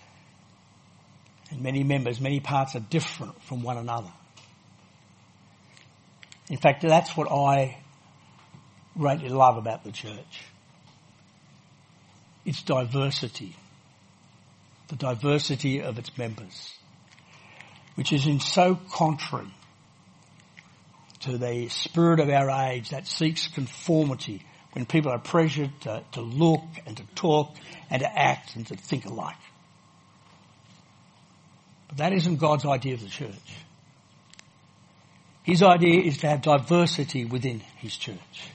and 1.50 1.60
many 1.60 1.82
members, 1.82 2.20
many 2.20 2.38
parts 2.38 2.76
are 2.76 2.80
different 2.88 3.42
from 3.42 3.64
one 3.64 3.78
another. 3.78 4.12
In 6.48 6.58
fact, 6.58 6.82
that's 6.82 7.16
what 7.16 7.28
I 7.28 7.78
greatly 8.96 9.28
love 9.28 9.56
about 9.56 9.84
the 9.84 9.92
church. 9.92 10.44
Its 12.44 12.62
diversity. 12.62 13.56
The 14.88 14.96
diversity 14.96 15.82
of 15.82 15.98
its 15.98 16.16
members. 16.16 16.74
Which 17.94 18.12
is 18.12 18.26
in 18.26 18.40
so 18.40 18.78
contrary 18.92 19.52
to 21.20 21.38
the 21.38 21.68
spirit 21.68 22.20
of 22.20 22.28
our 22.28 22.50
age 22.50 22.90
that 22.90 23.06
seeks 23.06 23.48
conformity 23.48 24.42
when 24.72 24.86
people 24.86 25.10
are 25.10 25.18
pressured 25.18 25.70
to, 25.80 26.04
to 26.12 26.20
look 26.20 26.62
and 26.86 26.96
to 26.98 27.02
talk 27.14 27.56
and 27.90 28.00
to 28.02 28.18
act 28.18 28.56
and 28.56 28.66
to 28.66 28.76
think 28.76 29.06
alike. 29.06 29.34
But 31.88 31.98
that 31.98 32.12
isn't 32.12 32.36
God's 32.36 32.66
idea 32.66 32.94
of 32.94 33.00
the 33.00 33.08
church. 33.08 33.56
His 35.42 35.62
idea 35.62 36.02
is 36.02 36.18
to 36.18 36.28
have 36.28 36.42
diversity 36.42 37.24
within 37.24 37.60
his 37.78 37.96
church. 37.96 38.50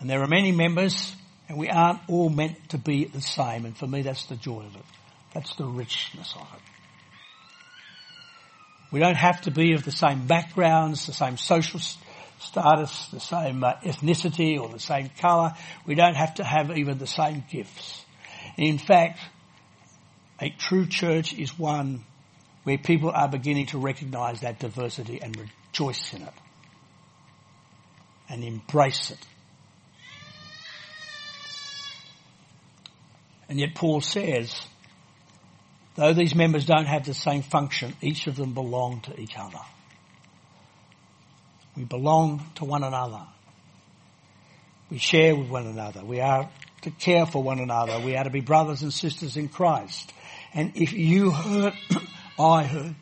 And 0.00 0.10
there 0.10 0.22
are 0.22 0.26
many 0.26 0.52
members 0.52 1.14
and 1.48 1.58
we 1.58 1.68
aren't 1.68 2.00
all 2.08 2.28
meant 2.28 2.70
to 2.70 2.78
be 2.78 3.04
the 3.04 3.20
same. 3.20 3.64
And 3.64 3.76
for 3.76 3.86
me, 3.86 4.02
that's 4.02 4.26
the 4.26 4.36
joy 4.36 4.60
of 4.60 4.74
it. 4.74 4.84
That's 5.32 5.54
the 5.56 5.66
richness 5.66 6.34
of 6.34 6.46
it. 6.54 6.62
We 8.92 9.00
don't 9.00 9.16
have 9.16 9.42
to 9.42 9.50
be 9.50 9.72
of 9.72 9.84
the 9.84 9.92
same 9.92 10.26
backgrounds, 10.26 11.06
the 11.06 11.12
same 11.12 11.36
social 11.36 11.80
status, 12.38 13.08
the 13.08 13.20
same 13.20 13.62
uh, 13.62 13.74
ethnicity 13.84 14.60
or 14.60 14.68
the 14.68 14.78
same 14.78 15.10
colour. 15.18 15.54
We 15.86 15.94
don't 15.94 16.14
have 16.14 16.34
to 16.34 16.44
have 16.44 16.76
even 16.76 16.98
the 16.98 17.06
same 17.06 17.44
gifts. 17.50 18.04
In 18.56 18.78
fact, 18.78 19.20
a 20.40 20.50
true 20.50 20.86
church 20.86 21.34
is 21.34 21.58
one 21.58 22.04
where 22.64 22.78
people 22.78 23.10
are 23.10 23.28
beginning 23.28 23.66
to 23.66 23.78
recognise 23.78 24.40
that 24.40 24.58
diversity 24.58 25.20
and 25.22 25.36
rejoice 25.36 26.12
in 26.14 26.22
it 26.22 26.34
and 28.28 28.42
embrace 28.42 29.10
it. 29.10 29.18
And 33.48 33.60
yet 33.60 33.74
Paul 33.74 34.00
says, 34.00 34.54
though 35.94 36.12
these 36.12 36.34
members 36.34 36.66
don't 36.66 36.86
have 36.86 37.04
the 37.04 37.14
same 37.14 37.42
function, 37.42 37.94
each 38.00 38.26
of 38.26 38.36
them 38.36 38.54
belong 38.54 39.00
to 39.02 39.20
each 39.20 39.36
other. 39.36 39.60
We 41.76 41.84
belong 41.84 42.44
to 42.56 42.64
one 42.64 42.82
another. 42.82 43.22
We 44.90 44.98
share 44.98 45.36
with 45.36 45.48
one 45.48 45.66
another. 45.66 46.04
We 46.04 46.20
are 46.20 46.48
to 46.82 46.90
care 46.90 47.26
for 47.26 47.42
one 47.42 47.58
another. 47.58 48.00
We 48.00 48.16
are 48.16 48.24
to 48.24 48.30
be 48.30 48.40
brothers 48.40 48.82
and 48.82 48.92
sisters 48.92 49.36
in 49.36 49.48
Christ. 49.48 50.12
And 50.54 50.72
if 50.74 50.92
you 50.92 51.30
hurt, 51.30 51.74
I 52.38 52.64
hurt. 52.64 52.94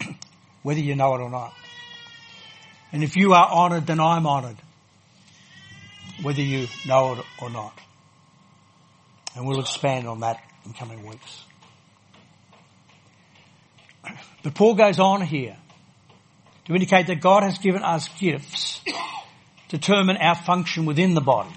Whether 0.62 0.80
you 0.80 0.96
know 0.96 1.14
it 1.14 1.20
or 1.20 1.30
not. 1.30 1.54
And 2.92 3.02
if 3.02 3.16
you 3.16 3.34
are 3.34 3.48
honoured, 3.48 3.86
then 3.86 4.00
I'm 4.00 4.26
honoured. 4.26 4.56
Whether 6.22 6.42
you 6.42 6.66
know 6.86 7.14
it 7.14 7.24
or 7.40 7.50
not. 7.50 7.78
And 9.36 9.46
we'll 9.46 9.60
expand 9.60 10.08
on 10.08 10.20
that 10.20 10.42
in 10.64 10.72
coming 10.72 11.06
weeks. 11.06 11.44
But 14.42 14.54
Paul 14.54 14.74
goes 14.74 14.98
on 14.98 15.20
here 15.20 15.56
to 16.64 16.74
indicate 16.74 17.06
that 17.08 17.20
God 17.20 17.42
has 17.42 17.58
given 17.58 17.82
us 17.82 18.08
gifts 18.18 18.80
to 19.68 19.78
determine 19.78 20.16
our 20.16 20.34
function 20.34 20.86
within 20.86 21.14
the 21.14 21.20
body. 21.20 21.54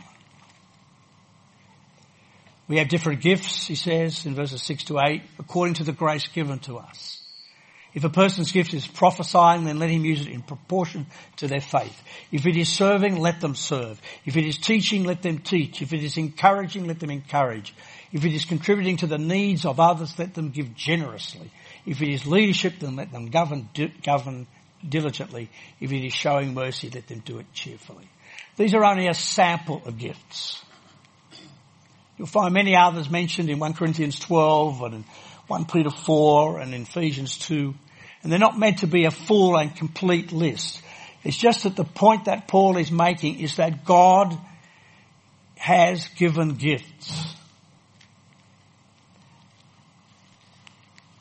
We 2.67 2.77
have 2.77 2.89
different 2.89 3.21
gifts, 3.21 3.65
he 3.65 3.75
says 3.75 4.25
in 4.25 4.35
verses 4.35 4.61
6 4.61 4.85
to 4.85 4.99
8, 4.99 5.21
according 5.39 5.75
to 5.75 5.83
the 5.83 5.91
grace 5.91 6.27
given 6.27 6.59
to 6.59 6.77
us. 6.77 7.18
If 7.93 8.03
a 8.03 8.09
person's 8.09 8.51
gift 8.51 8.73
is 8.73 8.85
prophesying, 8.85 9.63
then 9.63 9.79
let 9.79 9.89
him 9.89 10.05
use 10.05 10.21
it 10.21 10.27
in 10.27 10.41
proportion 10.41 11.07
to 11.37 11.47
their 11.47 11.61
faith. 11.61 11.99
If 12.31 12.45
it 12.45 12.55
is 12.55 12.69
serving, 12.69 13.17
let 13.17 13.41
them 13.41 13.55
serve. 13.55 13.99
If 14.25 14.37
it 14.37 14.45
is 14.45 14.57
teaching, 14.57 15.05
let 15.05 15.23
them 15.23 15.39
teach. 15.39 15.81
If 15.81 15.91
it 15.91 16.03
is 16.03 16.17
encouraging, 16.17 16.85
let 16.85 16.99
them 16.99 17.09
encourage. 17.09 17.73
If 18.11 18.25
it 18.25 18.33
is 18.33 18.45
contributing 18.45 18.97
to 18.97 19.07
the 19.07 19.17
needs 19.17 19.65
of 19.65 19.79
others, 19.79 20.17
let 20.19 20.35
them 20.35 20.51
give 20.51 20.75
generously. 20.75 21.51
If 21.85 22.01
it 22.01 22.09
is 22.09 22.27
leadership, 22.27 22.75
then 22.79 22.95
let 22.95 23.11
them 23.11 23.29
govern, 23.29 23.69
govern 24.03 24.45
diligently. 24.87 25.49
If 25.79 25.91
it 25.91 26.05
is 26.05 26.13
showing 26.13 26.53
mercy, 26.53 26.91
let 26.93 27.07
them 27.07 27.23
do 27.25 27.39
it 27.39 27.51
cheerfully. 27.53 28.07
These 28.55 28.75
are 28.75 28.83
only 28.83 29.07
a 29.07 29.13
sample 29.13 29.81
of 29.85 29.97
gifts. 29.97 30.63
You'll 32.17 32.27
find 32.27 32.53
many 32.53 32.75
others 32.75 33.09
mentioned 33.09 33.49
in 33.49 33.59
1 33.59 33.73
Corinthians 33.73 34.19
12 34.19 34.83
and 34.83 35.05
1 35.49 35.65
Peter 35.65 35.89
4 35.89 36.59
and 36.59 36.75
Ephesians 36.75 37.39
2. 37.39 37.73
And 38.21 38.31
they're 38.31 38.37
not 38.37 38.59
meant 38.59 38.79
to 38.79 38.87
be 38.87 39.05
a 39.05 39.11
full 39.11 39.57
and 39.57 39.75
complete 39.75 40.31
list. 40.31 40.79
It's 41.23 41.35
just 41.35 41.63
that 41.63 41.75
the 41.75 41.83
point 41.83 42.25
that 42.25 42.47
Paul 42.47 42.77
is 42.77 42.91
making 42.91 43.39
is 43.39 43.55
that 43.55 43.83
God 43.83 44.37
has 45.55 46.07
given 46.09 46.53
gifts. 46.53 47.33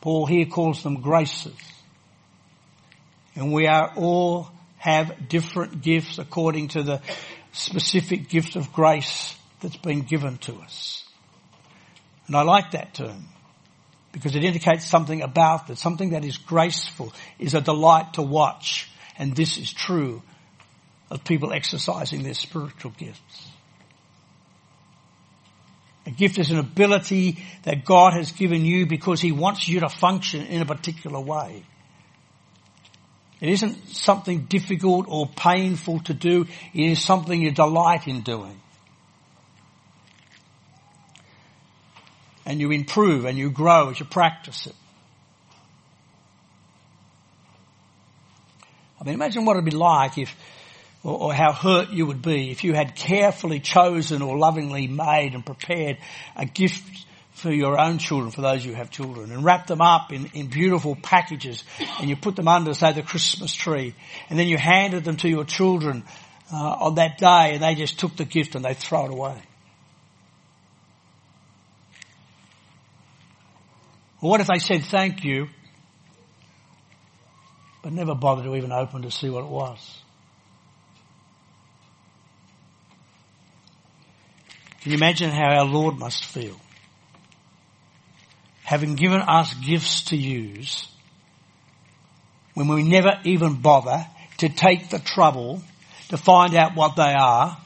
Paul 0.02 0.26
here 0.26 0.44
calls 0.44 0.82
them 0.82 1.00
graces. 1.00 1.56
And 3.34 3.50
we 3.50 3.66
are 3.66 3.94
all 3.96 4.50
have 4.76 5.28
different 5.28 5.80
gifts 5.80 6.18
according 6.18 6.68
to 6.68 6.82
the 6.82 7.00
specific 7.52 8.28
gift 8.28 8.56
of 8.56 8.74
grace 8.74 9.34
that's 9.60 9.78
been 9.78 10.02
given 10.02 10.36
to 10.38 10.56
us. 10.56 11.02
And 12.26 12.36
I 12.36 12.42
like 12.42 12.72
that 12.72 12.92
term 12.92 13.24
because 14.12 14.34
it 14.34 14.44
indicates 14.44 14.86
something 14.86 15.22
about 15.22 15.66
that, 15.66 15.78
something 15.78 16.10
that 16.10 16.24
is 16.24 16.38
graceful, 16.38 17.12
is 17.38 17.54
a 17.54 17.60
delight 17.60 18.14
to 18.14 18.22
watch. 18.22 18.90
And 19.18 19.34
this 19.34 19.58
is 19.58 19.72
true 19.72 20.22
of 21.10 21.24
people 21.24 21.52
exercising 21.52 22.22
their 22.22 22.34
spiritual 22.34 22.92
gifts. 22.92 23.48
A 26.06 26.10
gift 26.10 26.38
is 26.38 26.50
an 26.50 26.58
ability 26.58 27.38
that 27.64 27.84
God 27.84 28.14
has 28.14 28.32
given 28.32 28.64
you 28.64 28.86
because 28.86 29.20
He 29.20 29.32
wants 29.32 29.68
you 29.68 29.80
to 29.80 29.88
function 29.88 30.46
in 30.46 30.62
a 30.62 30.66
particular 30.66 31.20
way. 31.20 31.62
It 33.40 33.50
isn't 33.50 33.88
something 33.88 34.46
difficult 34.46 35.06
or 35.08 35.26
painful 35.28 36.00
to 36.00 36.14
do. 36.14 36.46
It 36.74 36.90
is 36.90 37.02
something 37.02 37.40
you 37.40 37.52
delight 37.52 38.08
in 38.08 38.22
doing. 38.22 38.60
And 42.48 42.60
you 42.60 42.70
improve 42.70 43.26
and 43.26 43.36
you 43.36 43.50
grow 43.50 43.90
as 43.90 44.00
you 44.00 44.06
practice 44.06 44.66
it. 44.66 44.74
I 48.98 49.04
mean, 49.04 49.14
imagine 49.14 49.44
what 49.44 49.52
it'd 49.52 49.66
be 49.66 49.70
like 49.70 50.16
if 50.16 50.34
or, 51.04 51.18
or 51.18 51.34
how 51.34 51.52
hurt 51.52 51.90
you 51.90 52.06
would 52.06 52.22
be 52.22 52.50
if 52.50 52.64
you 52.64 52.72
had 52.72 52.96
carefully 52.96 53.60
chosen 53.60 54.22
or 54.22 54.38
lovingly 54.38 54.86
made 54.86 55.34
and 55.34 55.44
prepared 55.44 55.98
a 56.36 56.46
gift 56.46 57.06
for 57.32 57.52
your 57.52 57.78
own 57.78 57.98
children, 57.98 58.32
for 58.32 58.40
those 58.40 58.64
who 58.64 58.72
have 58.72 58.90
children, 58.90 59.30
and 59.30 59.44
wrapped 59.44 59.68
them 59.68 59.80
up 59.80 60.12
in, 60.12 60.26
in 60.34 60.48
beautiful 60.48 60.96
packages, 60.96 61.62
and 62.00 62.10
you 62.10 62.16
put 62.16 62.34
them 62.34 62.48
under, 62.48 62.74
say, 62.74 62.92
the 62.92 63.02
Christmas 63.02 63.54
tree, 63.54 63.94
and 64.28 64.38
then 64.38 64.48
you 64.48 64.56
handed 64.58 65.04
them 65.04 65.16
to 65.18 65.28
your 65.28 65.44
children 65.44 66.02
uh, 66.52 66.56
on 66.56 66.96
that 66.96 67.18
day, 67.18 67.52
and 67.52 67.62
they 67.62 67.76
just 67.76 68.00
took 68.00 68.16
the 68.16 68.24
gift 68.24 68.56
and 68.56 68.64
they 68.64 68.74
throw 68.74 69.04
it 69.04 69.12
away. 69.12 69.40
What 74.20 74.40
if 74.40 74.48
they 74.48 74.58
said 74.58 74.84
thank 74.84 75.24
you, 75.24 75.48
but 77.82 77.92
never 77.92 78.14
bothered 78.14 78.44
to 78.44 78.56
even 78.56 78.72
open 78.72 79.02
to 79.02 79.10
see 79.10 79.30
what 79.30 79.44
it 79.44 79.50
was? 79.50 80.02
Can 84.80 84.92
you 84.92 84.96
imagine 84.96 85.30
how 85.30 85.58
our 85.58 85.64
Lord 85.64 85.98
must 85.98 86.24
feel? 86.24 86.56
Having 88.64 88.96
given 88.96 89.20
us 89.20 89.54
gifts 89.54 90.04
to 90.04 90.16
use, 90.16 90.88
when 92.54 92.68
we 92.68 92.82
never 92.82 93.20
even 93.24 93.60
bother 93.60 94.06
to 94.38 94.48
take 94.48 94.88
the 94.88 94.98
trouble 94.98 95.62
to 96.08 96.16
find 96.16 96.54
out 96.54 96.74
what 96.74 96.96
they 96.96 97.14
are, 97.14 97.56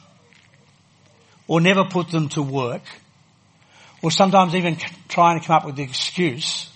or 1.49 1.61
never 1.61 1.85
put 1.85 2.11
them 2.11 2.29
to 2.31 2.43
work, 2.43 2.83
or 4.03 4.11
sometimes 4.11 4.55
even 4.55 4.77
trying 5.09 5.41
to 5.41 5.47
come 5.47 5.57
up 5.57 5.65
with 5.65 5.77
the 5.77 5.83
excuse 5.83 6.69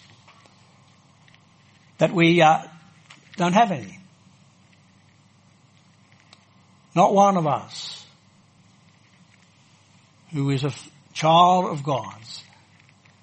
that 1.98 2.12
we 2.12 2.40
uh, 2.40 2.62
don't 3.36 3.52
have 3.52 3.72
any. 3.72 3.98
Not 6.94 7.12
one 7.12 7.36
of 7.36 7.46
us 7.46 8.06
who 10.32 10.50
is 10.50 10.64
a 10.64 10.72
child 11.12 11.66
of 11.66 11.82
God's 11.82 12.42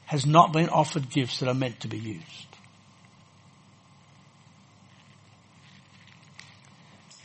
has 0.05 0.25
not 0.25 0.53
been 0.53 0.69
offered 0.69 1.09
gifts 1.09 1.39
that 1.39 1.49
are 1.49 1.55
meant 1.55 1.79
to 1.79 1.87
be 1.87 1.97
used. 1.97 2.47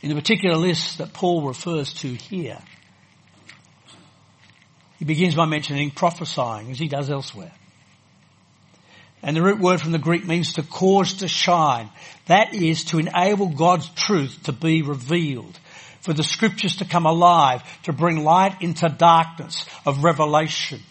In 0.01 0.09
the 0.09 0.15
particular 0.15 0.55
list 0.55 0.99
that 0.99 1.13
Paul 1.13 1.45
refers 1.45 1.93
to 1.95 2.07
here, 2.07 2.59
he 4.99 5.05
begins 5.05 5.33
by 5.33 5.45
mentioning 5.45 5.91
prophesying, 5.91 6.69
as 6.69 6.77
he 6.77 6.89
does 6.89 7.09
elsewhere. 7.09 7.53
And 9.23 9.35
the 9.35 9.41
root 9.41 9.59
word 9.59 9.81
from 9.81 9.93
the 9.93 9.97
Greek 9.97 10.25
means 10.25 10.53
to 10.53 10.63
cause 10.63 11.15
to 11.15 11.27
shine. 11.27 11.89
That 12.27 12.53
is 12.53 12.85
to 12.85 12.99
enable 12.99 13.47
God's 13.47 13.89
truth 13.89 14.43
to 14.43 14.51
be 14.51 14.81
revealed 14.81 15.57
for 16.01 16.13
the 16.13 16.23
scriptures 16.23 16.77
to 16.77 16.85
come 16.85 17.05
alive, 17.05 17.63
to 17.83 17.93
bring 17.93 18.23
light 18.23 18.61
into 18.61 18.87
darkness 18.87 19.65
of 19.85 20.03
revelation. 20.03 20.81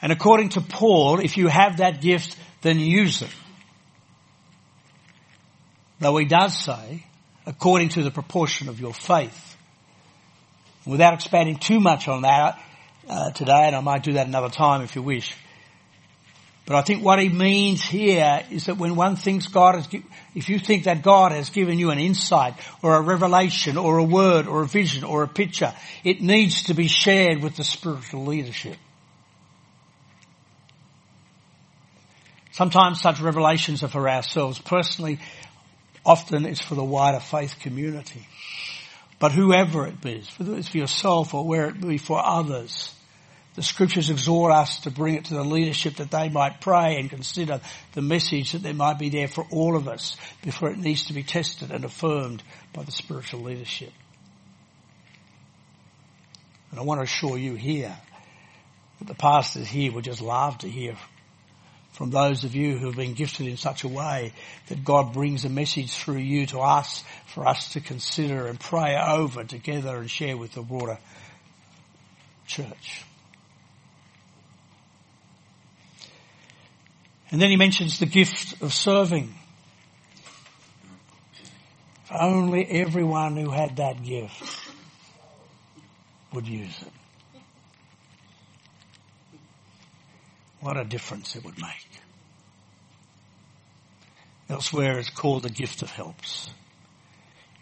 And 0.00 0.12
according 0.12 0.50
to 0.50 0.60
Paul, 0.60 1.20
if 1.20 1.36
you 1.36 1.48
have 1.48 1.78
that 1.78 2.00
gift, 2.00 2.36
then 2.62 2.78
use 2.78 3.22
it. 3.22 3.34
Though 6.00 6.16
he 6.18 6.26
does 6.26 6.56
say, 6.56 7.04
according 7.46 7.90
to 7.90 8.02
the 8.02 8.10
proportion 8.10 8.68
of 8.68 8.80
your 8.80 8.92
faith. 8.92 9.55
Without 10.86 11.14
expanding 11.14 11.56
too 11.56 11.80
much 11.80 12.06
on 12.06 12.22
that 12.22 12.60
uh, 13.08 13.30
today, 13.32 13.66
and 13.66 13.74
I 13.74 13.80
might 13.80 14.02
do 14.04 14.14
that 14.14 14.26
another 14.26 14.48
time 14.48 14.82
if 14.82 14.94
you 14.94 15.02
wish, 15.02 15.34
But 16.66 16.74
I 16.74 16.82
think 16.82 17.04
what 17.04 17.20
he 17.20 17.28
means 17.28 17.80
here 17.80 18.42
is 18.50 18.66
that 18.66 18.76
when 18.76 18.96
one 18.96 19.14
thinks 19.14 19.46
God 19.46 19.76
has, 19.76 19.88
if 20.34 20.48
you 20.48 20.58
think 20.58 20.84
that 20.84 21.00
God 21.00 21.30
has 21.30 21.48
given 21.48 21.78
you 21.78 21.90
an 21.90 22.00
insight 22.00 22.54
or 22.82 22.96
a 22.96 23.00
revelation 23.00 23.76
or 23.76 23.98
a 23.98 24.04
word 24.04 24.48
or 24.48 24.62
a 24.62 24.66
vision 24.66 25.04
or 25.04 25.22
a 25.22 25.28
picture, 25.28 25.72
it 26.02 26.20
needs 26.20 26.64
to 26.64 26.74
be 26.74 26.88
shared 26.88 27.40
with 27.40 27.54
the 27.54 27.62
spiritual 27.62 28.24
leadership. 28.24 28.76
Sometimes 32.50 33.00
such 33.00 33.20
revelations 33.20 33.84
are 33.84 33.88
for 33.88 34.08
ourselves. 34.08 34.58
Personally, 34.58 35.20
often 36.04 36.44
it's 36.46 36.60
for 36.60 36.74
the 36.74 36.82
wider 36.82 37.20
faith 37.20 37.60
community. 37.60 38.26
But 39.18 39.32
whoever 39.32 39.86
it 39.86 40.00
be, 40.00 40.22
whether 40.36 40.56
it's 40.56 40.68
for 40.68 40.78
yourself 40.78 41.32
or 41.32 41.46
where 41.46 41.66
it 41.66 41.80
be 41.80 41.98
for 41.98 42.24
others, 42.24 42.94
the 43.54 43.62
scriptures 43.62 44.10
exhort 44.10 44.52
us 44.52 44.80
to 44.80 44.90
bring 44.90 45.14
it 45.14 45.26
to 45.26 45.34
the 45.34 45.44
leadership 45.44 45.96
that 45.96 46.10
they 46.10 46.28
might 46.28 46.60
pray 46.60 46.98
and 46.98 47.08
consider 47.08 47.60
the 47.94 48.02
message 48.02 48.52
that 48.52 48.62
there 48.62 48.74
might 48.74 48.98
be 48.98 49.08
there 49.08 49.28
for 49.28 49.46
all 49.50 49.76
of 49.76 49.88
us 49.88 50.18
before 50.42 50.68
it 50.68 50.78
needs 50.78 51.06
to 51.06 51.14
be 51.14 51.22
tested 51.22 51.70
and 51.70 51.84
affirmed 51.84 52.42
by 52.74 52.82
the 52.82 52.92
spiritual 52.92 53.40
leadership. 53.40 53.92
And 56.70 56.78
I 56.78 56.82
want 56.82 56.98
to 56.98 57.04
assure 57.04 57.38
you 57.38 57.54
here 57.54 57.96
that 58.98 59.08
the 59.08 59.14
pastors 59.14 59.66
here 59.66 59.92
would 59.92 60.04
just 60.04 60.20
love 60.20 60.58
to 60.58 60.68
hear 60.68 60.94
from 61.96 62.10
those 62.10 62.44
of 62.44 62.54
you 62.54 62.76
who 62.76 62.88
have 62.88 62.96
been 62.96 63.14
gifted 63.14 63.46
in 63.46 63.56
such 63.56 63.82
a 63.82 63.88
way 63.88 64.34
that 64.68 64.84
God 64.84 65.14
brings 65.14 65.46
a 65.46 65.48
message 65.48 65.96
through 65.96 66.18
you 66.18 66.44
to 66.48 66.58
us 66.58 67.02
for 67.28 67.48
us 67.48 67.72
to 67.72 67.80
consider 67.80 68.48
and 68.48 68.60
pray 68.60 68.94
over 68.94 69.44
together 69.44 69.96
and 69.96 70.10
share 70.10 70.36
with 70.36 70.52
the 70.52 70.60
broader 70.60 70.98
church. 72.46 73.02
And 77.30 77.40
then 77.40 77.48
he 77.48 77.56
mentions 77.56 77.98
the 77.98 78.04
gift 78.04 78.60
of 78.60 78.74
serving. 78.74 79.34
If 82.04 82.12
only 82.12 82.66
everyone 82.66 83.38
who 83.38 83.50
had 83.50 83.76
that 83.76 84.02
gift 84.04 84.70
would 86.34 86.46
use 86.46 86.78
it. 86.82 86.92
What 90.60 90.76
a 90.76 90.84
difference 90.84 91.36
it 91.36 91.44
would 91.44 91.56
make. 91.58 91.85
Elsewhere 94.48 94.98
it's 94.98 95.10
called 95.10 95.42
the 95.42 95.50
gift 95.50 95.82
of 95.82 95.90
helps. 95.90 96.50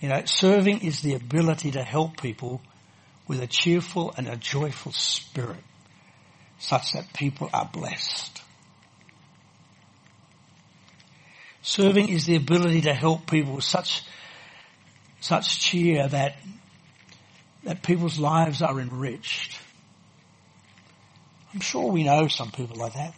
You 0.00 0.10
know, 0.10 0.22
serving 0.26 0.82
is 0.82 1.00
the 1.00 1.14
ability 1.14 1.72
to 1.72 1.82
help 1.82 2.20
people 2.20 2.60
with 3.26 3.40
a 3.40 3.46
cheerful 3.46 4.12
and 4.16 4.28
a 4.28 4.36
joyful 4.36 4.92
spirit 4.92 5.62
such 6.58 6.92
that 6.92 7.12
people 7.14 7.48
are 7.52 7.68
blessed. 7.72 8.42
Serving 11.62 12.10
is 12.10 12.26
the 12.26 12.36
ability 12.36 12.82
to 12.82 12.92
help 12.92 13.30
people 13.30 13.54
with 13.54 13.64
such, 13.64 14.02
such 15.20 15.60
cheer 15.60 16.06
that, 16.06 16.36
that 17.64 17.82
people's 17.82 18.18
lives 18.18 18.60
are 18.60 18.78
enriched. 18.78 19.58
I'm 21.54 21.60
sure 21.60 21.90
we 21.90 22.04
know 22.04 22.28
some 22.28 22.50
people 22.50 22.76
like 22.76 22.94
that. 22.94 23.14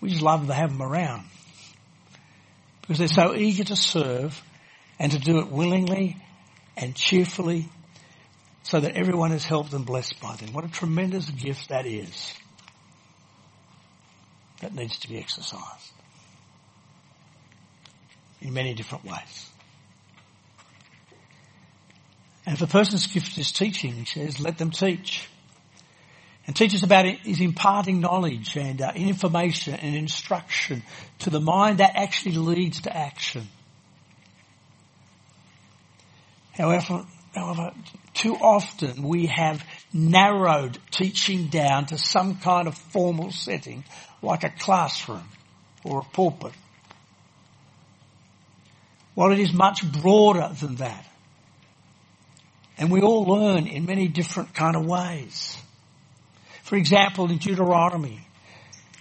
We 0.00 0.10
just 0.10 0.22
love 0.22 0.46
to 0.46 0.54
have 0.54 0.70
them 0.70 0.82
around. 0.82 1.24
Because 2.86 2.98
they're 2.98 3.08
so 3.08 3.34
eager 3.34 3.64
to 3.64 3.76
serve 3.76 4.42
and 4.98 5.10
to 5.12 5.18
do 5.18 5.38
it 5.38 5.48
willingly 5.48 6.18
and 6.76 6.94
cheerfully 6.94 7.66
so 8.62 8.78
that 8.78 8.94
everyone 8.94 9.32
is 9.32 9.44
helped 9.44 9.72
and 9.72 9.86
blessed 9.86 10.20
by 10.20 10.36
them. 10.36 10.52
What 10.52 10.64
a 10.64 10.68
tremendous 10.68 11.30
gift 11.30 11.70
that 11.70 11.86
is. 11.86 12.34
That 14.60 14.74
needs 14.74 14.98
to 15.00 15.08
be 15.08 15.18
exercised 15.18 15.92
in 18.42 18.52
many 18.52 18.74
different 18.74 19.04
ways. 19.04 19.50
And 22.44 22.54
if 22.54 22.60
a 22.60 22.66
person's 22.66 23.06
gift 23.06 23.38
is 23.38 23.50
teaching, 23.50 23.92
he 23.92 24.04
says, 24.04 24.38
let 24.38 24.58
them 24.58 24.70
teach. 24.70 25.28
And 26.46 26.54
teach 26.54 26.74
us 26.74 26.82
about 26.82 27.06
is 27.06 27.40
imparting 27.40 28.00
knowledge 28.00 28.56
and 28.56 28.82
uh, 28.82 28.92
information 28.94 29.74
and 29.74 29.96
instruction 29.96 30.82
to 31.20 31.30
the 31.30 31.40
mind 31.40 31.78
that 31.78 31.92
actually 31.94 32.36
leads 32.36 32.82
to 32.82 32.94
action. 32.94 33.48
However, 36.52 37.06
however, 37.34 37.72
too 38.12 38.36
often 38.36 39.02
we 39.02 39.26
have 39.26 39.64
narrowed 39.92 40.78
teaching 40.90 41.46
down 41.46 41.86
to 41.86 41.98
some 41.98 42.36
kind 42.36 42.68
of 42.68 42.76
formal 42.76 43.30
setting 43.30 43.84
like 44.22 44.44
a 44.44 44.50
classroom 44.50 45.28
or 45.82 46.00
a 46.00 46.04
pulpit 46.04 46.52
well, 49.16 49.30
it 49.30 49.38
is 49.38 49.52
much 49.52 49.84
broader 50.02 50.50
than 50.60 50.76
that. 50.76 51.06
And 52.76 52.90
we 52.90 53.00
all 53.00 53.24
learn 53.24 53.66
in 53.68 53.86
many 53.86 54.08
different 54.08 54.54
kind 54.54 54.74
of 54.74 54.84
ways. 54.84 55.56
For 56.64 56.76
example, 56.76 57.30
in 57.30 57.38
Deuteronomy, 57.38 58.26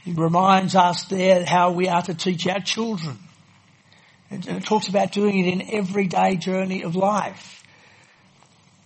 it 0.06 0.18
reminds 0.18 0.76
us 0.76 1.06
there 1.06 1.46
how 1.46 1.72
we 1.72 1.88
are 1.88 2.02
to 2.04 2.14
teach 2.14 2.46
our 2.48 2.60
children. 2.60 3.18
And 4.30 4.46
it 4.48 4.66
talks 4.66 4.90
about 4.90 5.12
doing 5.12 5.40
it 5.40 5.48
in 5.48 5.74
everyday 5.74 6.36
journey 6.36 6.84
of 6.84 6.96
life. 6.96 7.64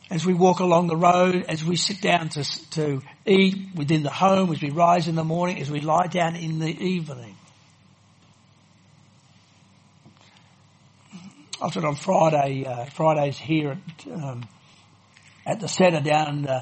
As 0.09 0.25
we 0.25 0.33
walk 0.33 0.59
along 0.59 0.87
the 0.87 0.95
road, 0.95 1.45
as 1.49 1.65
we 1.65 1.75
sit 1.75 2.01
down 2.01 2.29
to, 2.29 2.69
to 2.71 3.01
eat 3.25 3.57
within 3.75 4.03
the 4.03 4.09
home, 4.09 4.51
as 4.51 4.61
we 4.61 4.69
rise 4.69 5.07
in 5.07 5.15
the 5.15 5.23
morning, 5.23 5.59
as 5.59 5.69
we 5.69 5.81
lie 5.81 6.07
down 6.07 6.35
in 6.35 6.59
the 6.59 6.69
evening. 6.69 7.35
often 11.59 11.85
on 11.85 11.95
Friday, 11.95 12.65
uh, 12.65 12.85
Fridays 12.85 13.37
here 13.37 13.71
at, 13.71 14.11
um, 14.11 14.47
at 15.45 15.59
the 15.59 15.67
centre 15.67 16.01
down 16.01 16.45
uh, 16.47 16.61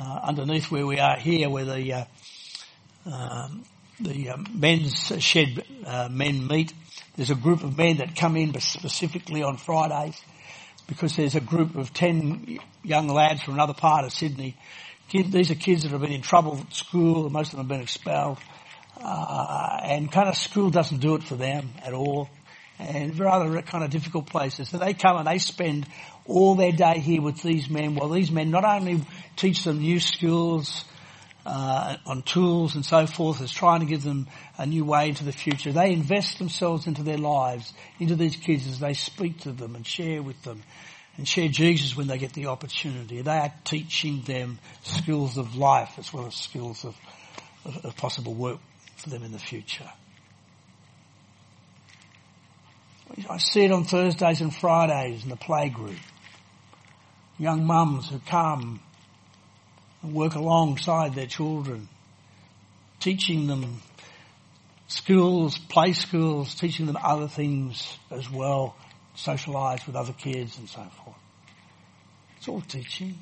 uh, 0.00 0.20
underneath 0.22 0.70
where 0.70 0.86
we 0.86 0.98
are 0.98 1.16
here, 1.16 1.48
where 1.48 1.64
the 1.64 1.92
uh, 1.92 2.04
um, 3.06 3.64
the 4.00 4.30
um, 4.30 4.46
men's 4.54 5.12
shed 5.22 5.64
uh, 5.86 6.08
men 6.10 6.46
meet. 6.46 6.72
There's 7.16 7.30
a 7.30 7.36
group 7.36 7.62
of 7.62 7.76
men 7.76 7.98
that 7.98 8.16
come 8.16 8.36
in 8.36 8.58
specifically 8.60 9.42
on 9.42 9.56
Fridays 9.56 10.20
because 10.88 11.16
there's 11.16 11.36
a 11.36 11.40
group 11.40 11.76
of 11.76 11.92
ten 11.92 12.58
young 12.82 13.08
lads 13.08 13.42
from 13.42 13.54
another 13.54 13.74
part 13.74 14.04
of 14.04 14.12
Sydney. 14.12 14.56
These 15.12 15.50
are 15.50 15.54
kids 15.54 15.82
that 15.82 15.92
have 15.92 16.00
been 16.00 16.12
in 16.12 16.22
trouble 16.22 16.58
at 16.58 16.74
school. 16.74 17.30
Most 17.30 17.52
of 17.52 17.58
them 17.58 17.66
have 17.66 17.68
been 17.68 17.82
expelled. 17.82 18.38
Uh, 19.00 19.80
and 19.82 20.10
kind 20.10 20.28
of 20.28 20.36
school 20.36 20.70
doesn't 20.70 20.98
do 20.98 21.14
it 21.14 21.22
for 21.22 21.34
them 21.36 21.70
at 21.82 21.92
all 21.92 22.28
and 22.78 23.18
rather 23.18 23.60
kind 23.62 23.84
of 23.84 23.90
difficult 23.90 24.26
places. 24.26 24.68
So 24.68 24.78
they 24.78 24.94
come 24.94 25.16
and 25.16 25.26
they 25.26 25.38
spend 25.38 25.86
all 26.26 26.54
their 26.54 26.72
day 26.72 26.98
here 26.98 27.22
with 27.22 27.42
these 27.42 27.70
men. 27.70 27.94
While 27.94 28.08
these 28.08 28.30
men 28.30 28.50
not 28.50 28.64
only 28.64 29.02
teach 29.36 29.64
them 29.64 29.78
new 29.78 30.00
skills 30.00 30.84
uh, 31.46 31.96
on 32.06 32.22
tools 32.22 32.74
and 32.74 32.84
so 32.84 33.06
forth, 33.06 33.40
as 33.40 33.52
trying 33.52 33.80
to 33.80 33.86
give 33.86 34.02
them 34.02 34.26
a 34.58 34.66
new 34.66 34.84
way 34.84 35.08
into 35.08 35.24
the 35.24 35.32
future, 35.32 35.72
they 35.72 35.92
invest 35.92 36.38
themselves 36.38 36.86
into 36.86 37.02
their 37.02 37.18
lives, 37.18 37.72
into 38.00 38.16
these 38.16 38.36
kids 38.36 38.66
as 38.66 38.80
they 38.80 38.94
speak 38.94 39.40
to 39.40 39.52
them 39.52 39.76
and 39.76 39.86
share 39.86 40.22
with 40.22 40.40
them. 40.42 40.62
And 41.16 41.28
share 41.28 41.46
Jesus 41.46 41.96
when 41.96 42.08
they 42.08 42.18
get 42.18 42.32
the 42.32 42.46
opportunity. 42.46 43.22
They 43.22 43.38
are 43.38 43.52
teaching 43.62 44.22
them 44.22 44.58
skills 44.82 45.38
of 45.38 45.54
life 45.54 45.92
as 45.96 46.12
well 46.12 46.26
as 46.26 46.34
skills 46.34 46.84
of, 46.84 46.96
of, 47.64 47.84
of 47.84 47.96
possible 47.96 48.34
work 48.34 48.58
for 48.96 49.10
them 49.10 49.22
in 49.22 49.30
the 49.30 49.38
future. 49.38 49.88
I 53.28 53.38
see 53.38 53.64
it 53.64 53.72
on 53.72 53.84
Thursdays 53.84 54.40
and 54.40 54.54
Fridays 54.54 55.22
in 55.22 55.30
the 55.30 55.36
playgroup. 55.36 55.98
Young 57.38 57.64
mums 57.64 58.08
who 58.08 58.18
come 58.18 58.80
and 60.02 60.14
work 60.14 60.34
alongside 60.34 61.14
their 61.14 61.26
children, 61.26 61.88
teaching 63.00 63.46
them 63.46 63.80
schools, 64.88 65.58
play 65.58 65.92
schools, 65.92 66.54
teaching 66.54 66.86
them 66.86 66.98
other 67.02 67.28
things 67.28 67.98
as 68.10 68.30
well, 68.30 68.76
socialise 69.16 69.86
with 69.86 69.96
other 69.96 70.12
kids 70.12 70.58
and 70.58 70.68
so 70.68 70.82
forth. 71.04 71.16
It's 72.36 72.48
all 72.48 72.60
teaching. 72.60 73.18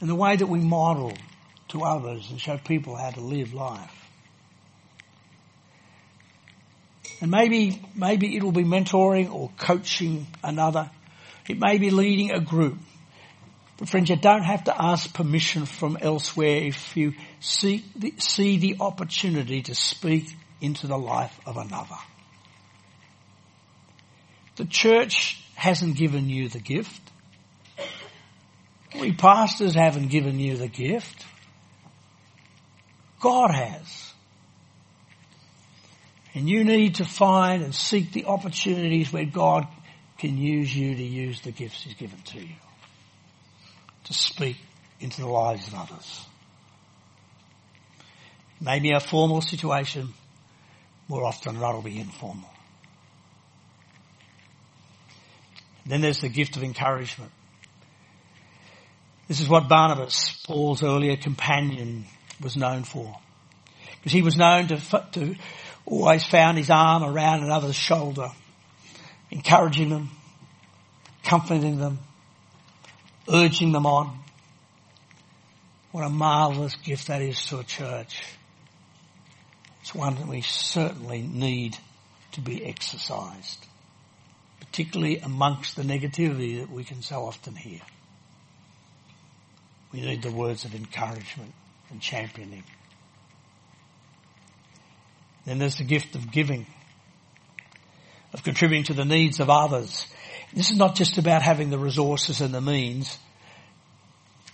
And 0.00 0.10
the 0.10 0.14
way 0.14 0.36
that 0.36 0.46
we 0.46 0.60
model 0.60 1.12
to 1.68 1.82
others 1.82 2.30
and 2.30 2.40
show 2.40 2.58
people 2.58 2.96
how 2.96 3.10
to 3.10 3.20
live 3.20 3.54
life. 3.54 4.05
And 7.20 7.30
maybe, 7.30 7.82
maybe 7.94 8.36
it'll 8.36 8.52
be 8.52 8.64
mentoring 8.64 9.32
or 9.32 9.50
coaching 9.58 10.26
another. 10.44 10.90
It 11.48 11.58
may 11.58 11.78
be 11.78 11.90
leading 11.90 12.32
a 12.32 12.40
group. 12.40 12.78
But 13.78 13.88
friends, 13.88 14.08
you 14.08 14.16
don't 14.16 14.42
have 14.42 14.64
to 14.64 14.82
ask 14.82 15.12
permission 15.12 15.66
from 15.66 15.98
elsewhere 16.00 16.56
if 16.56 16.96
you 16.96 17.14
see 17.40 17.84
the, 17.94 18.14
see 18.18 18.58
the 18.58 18.76
opportunity 18.80 19.62
to 19.62 19.74
speak 19.74 20.34
into 20.60 20.86
the 20.86 20.96
life 20.96 21.38
of 21.44 21.56
another. 21.56 21.96
The 24.56 24.64
church 24.64 25.42
hasn't 25.54 25.96
given 25.96 26.30
you 26.30 26.48
the 26.48 26.60
gift. 26.60 27.02
We 28.98 29.12
pastors 29.12 29.74
haven't 29.74 30.08
given 30.08 30.40
you 30.40 30.56
the 30.56 30.68
gift. 30.68 31.26
God 33.20 33.50
has. 33.50 34.05
And 36.36 36.46
you 36.50 36.64
need 36.64 36.96
to 36.96 37.06
find 37.06 37.62
and 37.62 37.74
seek 37.74 38.12
the 38.12 38.26
opportunities 38.26 39.10
where 39.10 39.24
God 39.24 39.66
can 40.18 40.36
use 40.36 40.76
you 40.76 40.94
to 40.94 41.02
use 41.02 41.40
the 41.40 41.50
gifts 41.50 41.82
He's 41.82 41.94
given 41.94 42.18
to 42.18 42.40
you. 42.40 42.54
To 44.04 44.12
speak 44.12 44.58
into 45.00 45.22
the 45.22 45.28
lives 45.28 45.66
of 45.66 45.74
others. 45.74 46.26
Maybe 48.60 48.92
a 48.92 49.00
formal 49.00 49.40
situation, 49.40 50.12
more 51.08 51.24
often 51.24 51.54
than 51.54 51.62
not 51.62 51.70
it'll 51.70 51.80
be 51.80 51.98
informal. 51.98 52.50
Then 55.86 56.02
there's 56.02 56.20
the 56.20 56.28
gift 56.28 56.58
of 56.58 56.62
encouragement. 56.62 57.32
This 59.26 59.40
is 59.40 59.48
what 59.48 59.70
Barnabas, 59.70 60.42
Paul's 60.46 60.82
earlier 60.82 61.16
companion, 61.16 62.04
was 62.42 62.58
known 62.58 62.84
for. 62.84 63.16
Because 63.94 64.12
he 64.12 64.20
was 64.20 64.36
known 64.36 64.68
to, 64.68 64.76
to 65.12 65.34
always 65.86 66.24
found 66.26 66.58
his 66.58 66.68
arm 66.68 67.04
around 67.04 67.44
another's 67.44 67.76
shoulder, 67.76 68.28
encouraging 69.30 69.88
them, 69.88 70.10
comforting 71.22 71.78
them, 71.78 72.00
urging 73.32 73.72
them 73.72 73.86
on. 73.86 74.18
What 75.92 76.04
a 76.04 76.10
marvellous 76.10 76.74
gift 76.76 77.06
that 77.06 77.22
is 77.22 77.42
to 77.46 77.60
a 77.60 77.64
church. 77.64 78.22
It's 79.80 79.94
one 79.94 80.16
that 80.16 80.26
we 80.26 80.42
certainly 80.42 81.22
need 81.22 81.78
to 82.32 82.40
be 82.40 82.64
exercised, 82.64 83.64
particularly 84.60 85.20
amongst 85.20 85.76
the 85.76 85.82
negativity 85.82 86.60
that 86.60 86.70
we 86.70 86.84
can 86.84 87.02
so 87.02 87.24
often 87.24 87.54
hear. 87.54 87.80
We 89.92 90.00
need 90.00 90.22
the 90.22 90.32
words 90.32 90.64
of 90.64 90.74
encouragement 90.74 91.54
and 91.90 92.00
championing. 92.00 92.64
Then 95.46 95.58
there's 95.58 95.76
the 95.76 95.84
gift 95.84 96.16
of 96.16 96.30
giving, 96.30 96.66
of 98.34 98.42
contributing 98.42 98.84
to 98.84 98.94
the 98.94 99.04
needs 99.04 99.40
of 99.40 99.48
others. 99.48 100.06
This 100.52 100.70
is 100.70 100.76
not 100.76 100.96
just 100.96 101.18
about 101.18 101.42
having 101.42 101.70
the 101.70 101.78
resources 101.78 102.40
and 102.40 102.52
the 102.52 102.60
means, 102.60 103.16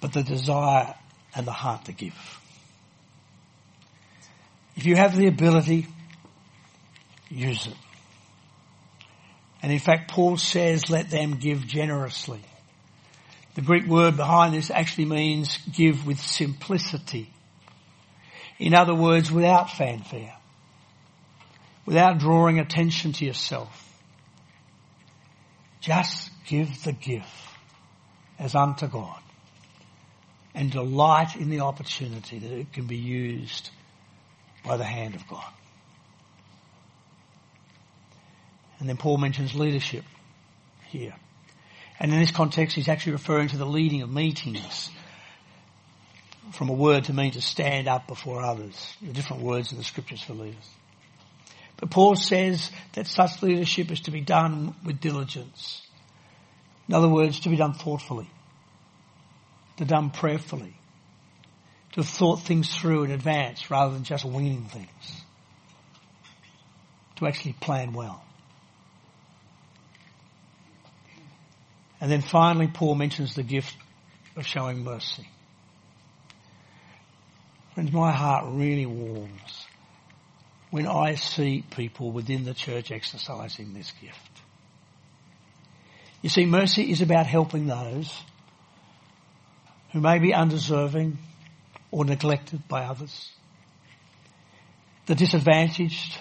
but 0.01 0.13
the 0.13 0.23
desire 0.23 0.95
and 1.35 1.47
the 1.47 1.53
heart 1.53 1.87
to 1.87 1.93
give. 1.93 2.15
If 4.77 4.87
you 4.87 4.97
have 4.97 5.17
the 5.17 5.27
ability, 5.27 5.87
use 7.31 7.67
it. 7.67 7.77
And 9.63 9.73
in 9.73 9.79
fact, 9.79 10.11
Paul 10.11 10.37
says, 10.37 10.91
let 10.91 11.09
them 11.11 11.37
give 11.37 11.67
generously. 11.67 12.41
The 13.55 13.63
Greek 13.63 13.87
word 13.87 14.17
behind 14.17 14.55
this 14.55 14.71
actually 14.71 15.05
means 15.05 15.59
give 15.73 16.07
with 16.07 16.21
simplicity. 16.21 17.31
In 18.59 18.75
other 18.75 18.95
words, 18.95 19.31
without 19.31 19.71
fanfare. 19.71 20.35
Without 21.85 22.19
drawing 22.19 22.59
attention 22.59 23.13
to 23.15 23.25
yourself. 23.25 23.89
Just 25.81 26.31
give 26.47 26.85
the 26.85 26.93
gift 26.93 27.29
as 28.39 28.55
unto 28.55 28.87
God. 28.87 29.19
And 30.55 30.71
delight 30.71 31.37
in 31.37 31.51
the 31.51 31.61
opportunity 31.61 32.39
that 32.39 32.53
it 32.53 32.73
can 32.73 32.87
be 32.87 32.99
used 32.99 33.71
by 34.65 34.77
the 34.77 34.85
hand 34.85 35.15
of 35.15 35.27
God. 35.27 35.53
And 38.79 38.89
then 38.89 38.97
Paul 38.97 39.19
mentions 39.19 39.55
leadership 39.55 40.05
here. 40.89 41.15
And 41.99 42.13
in 42.13 42.19
this 42.19 42.33
context, 42.33 42.75
he's 42.75 42.89
actually 42.89 43.13
referring 43.13 43.49
to 43.49 43.57
the 43.57 43.65
leading 43.65 44.03
of 44.03 44.13
meetings 44.13 44.91
from 46.53 46.69
a 46.69 46.73
word 46.73 47.05
to 47.05 47.13
mean 47.13 47.31
to 47.33 47.41
stand 47.41 47.89
up 47.89 48.07
before 48.07 48.43
others. 48.43 48.97
The 49.01 49.13
different 49.13 49.43
words 49.43 49.73
in 49.73 49.79
the 49.79 49.85
scriptures 49.85 50.21
for 50.21 50.35
leaders. 50.35 50.69
But 51.83 51.91
Paul 51.91 52.15
says 52.15 52.71
that 52.93 53.09
such 53.09 53.43
leadership 53.43 53.91
is 53.91 54.03
to 54.03 54.13
be 54.13 54.21
done 54.21 54.73
with 54.87 55.01
diligence. 55.01 55.85
In 56.87 56.95
other 56.95 57.09
words, 57.09 57.41
to 57.41 57.49
be 57.49 57.57
done 57.57 57.73
thoughtfully, 57.73 58.31
to 59.79 59.85
be 59.85 59.89
done 59.89 60.11
prayerfully, 60.11 60.77
to 61.91 62.01
have 62.03 62.09
thought 62.09 62.39
things 62.43 62.73
through 62.73 63.03
in 63.03 63.11
advance 63.11 63.69
rather 63.69 63.93
than 63.95 64.05
just 64.05 64.25
winging 64.25 64.67
things, 64.67 65.23
to 67.17 67.27
actually 67.27 67.55
plan 67.55 67.93
well. 67.93 68.23
And 72.01 72.09
then 72.09 72.23
finally, 72.23 72.69
Paul 72.69 72.95
mentions 72.95 73.35
the 73.35 73.43
gift 73.43 73.75
of 74.37 74.47
showing 74.47 74.85
mercy. 74.85 75.29
Friends, 77.75 77.91
my 77.91 78.13
heart 78.13 78.45
really 78.51 78.87
warms 78.87 79.67
when 80.73 80.87
I 80.87 81.17
see 81.17 81.63
people 81.71 82.13
within 82.13 82.45
the 82.45 82.55
church 82.55 82.91
exercising 82.91 83.75
this 83.75 83.93
gift. 84.01 84.41
You 86.23 86.31
see, 86.31 86.47
mercy 86.47 86.91
is 86.91 87.03
about 87.03 87.27
helping 87.27 87.67
those 87.67 88.19
who 89.93 90.01
may 90.01 90.19
be 90.19 90.33
undeserving 90.33 91.19
or 91.91 92.07
neglected 92.07 92.67
by 92.69 92.85
others. 92.85 93.31
The 95.05 95.15
disadvantaged, 95.15 96.19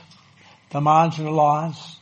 the 0.72 0.82
marginalised, 0.82 1.96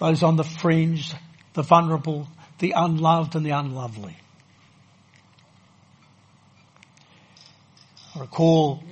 those 0.00 0.24
on 0.24 0.34
the 0.34 0.42
fringe, 0.42 1.14
the 1.52 1.62
vulnerable, 1.62 2.26
the 2.58 2.72
unloved 2.72 3.36
and 3.36 3.46
the 3.46 3.50
unlovely. 3.50 4.16
I 8.16 8.20
recall 8.22 8.82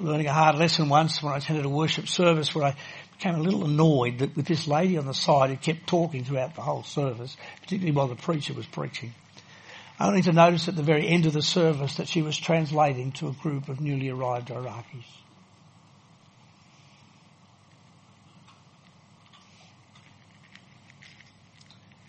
learning 0.00 0.26
a 0.26 0.32
hard 0.32 0.56
lesson 0.56 0.88
once 0.88 1.22
when 1.22 1.32
I 1.32 1.38
attended 1.38 1.64
a 1.64 1.68
worship 1.68 2.08
service 2.08 2.54
where 2.54 2.64
I 2.64 2.76
became 3.16 3.34
a 3.36 3.42
little 3.42 3.64
annoyed 3.64 4.18
that 4.18 4.36
with 4.36 4.46
this 4.46 4.66
lady 4.66 4.98
on 4.98 5.06
the 5.06 5.14
side 5.14 5.50
who 5.50 5.56
kept 5.56 5.86
talking 5.86 6.24
throughout 6.24 6.54
the 6.54 6.62
whole 6.62 6.82
service, 6.82 7.36
particularly 7.62 7.92
while 7.92 8.08
the 8.08 8.16
preacher 8.16 8.54
was 8.54 8.66
preaching. 8.66 9.14
Only 10.00 10.22
to 10.22 10.32
notice 10.32 10.66
at 10.66 10.74
the 10.74 10.82
very 10.82 11.06
end 11.06 11.26
of 11.26 11.32
the 11.32 11.42
service 11.42 11.96
that 11.96 12.08
she 12.08 12.22
was 12.22 12.36
translating 12.36 13.12
to 13.12 13.28
a 13.28 13.32
group 13.32 13.68
of 13.68 13.80
newly 13.80 14.08
arrived 14.08 14.48
Iraqis. 14.48 15.04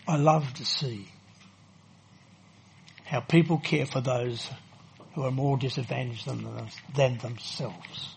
I 0.08 0.16
love 0.16 0.52
to 0.54 0.64
see 0.64 1.08
how 3.04 3.20
people 3.20 3.58
care 3.58 3.86
for 3.86 4.00
those 4.00 4.48
who 5.16 5.22
are 5.22 5.30
more 5.30 5.56
disadvantaged 5.56 6.26
than, 6.26 6.46
than 6.94 7.16
themselves. 7.16 8.14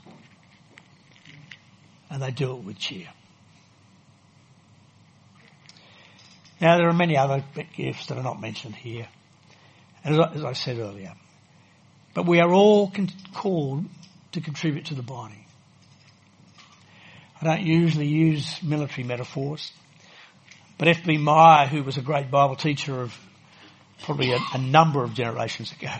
And 2.09 2.21
they 2.21 2.31
do 2.31 2.57
it 2.57 2.63
with 2.65 2.77
cheer. 2.77 3.07
Now 6.59 6.77
there 6.77 6.89
are 6.89 6.93
many 6.93 7.15
other 7.15 7.41
gifts 7.73 8.07
that 8.07 8.17
are 8.17 8.23
not 8.23 8.41
mentioned 8.41 8.75
here. 8.75 9.07
As 10.03 10.19
I, 10.19 10.33
as 10.33 10.43
I 10.43 10.51
said 10.51 10.77
earlier. 10.77 11.13
But 12.13 12.25
we 12.25 12.41
are 12.41 12.51
all 12.51 12.91
con- 12.91 13.09
called 13.33 13.85
to 14.33 14.41
contribute 14.41 14.88
to 14.88 14.95
the 14.95 15.01
body. 15.01 15.45
I 17.41 17.45
don't 17.45 17.65
usually 17.65 18.07
use 18.07 18.62
military 18.62 19.07
metaphors. 19.07 19.71
But 20.77 20.89
F.B. 20.89 21.17
Meyer, 21.17 21.67
who 21.67 21.81
was 21.81 21.97
a 21.97 22.01
great 22.01 22.29
Bible 22.29 22.57
teacher 22.57 23.01
of 23.01 23.17
probably 24.03 24.33
a, 24.33 24.39
a 24.53 24.57
number 24.57 25.01
of 25.01 25.13
generations 25.13 25.71
ago, 25.71 25.93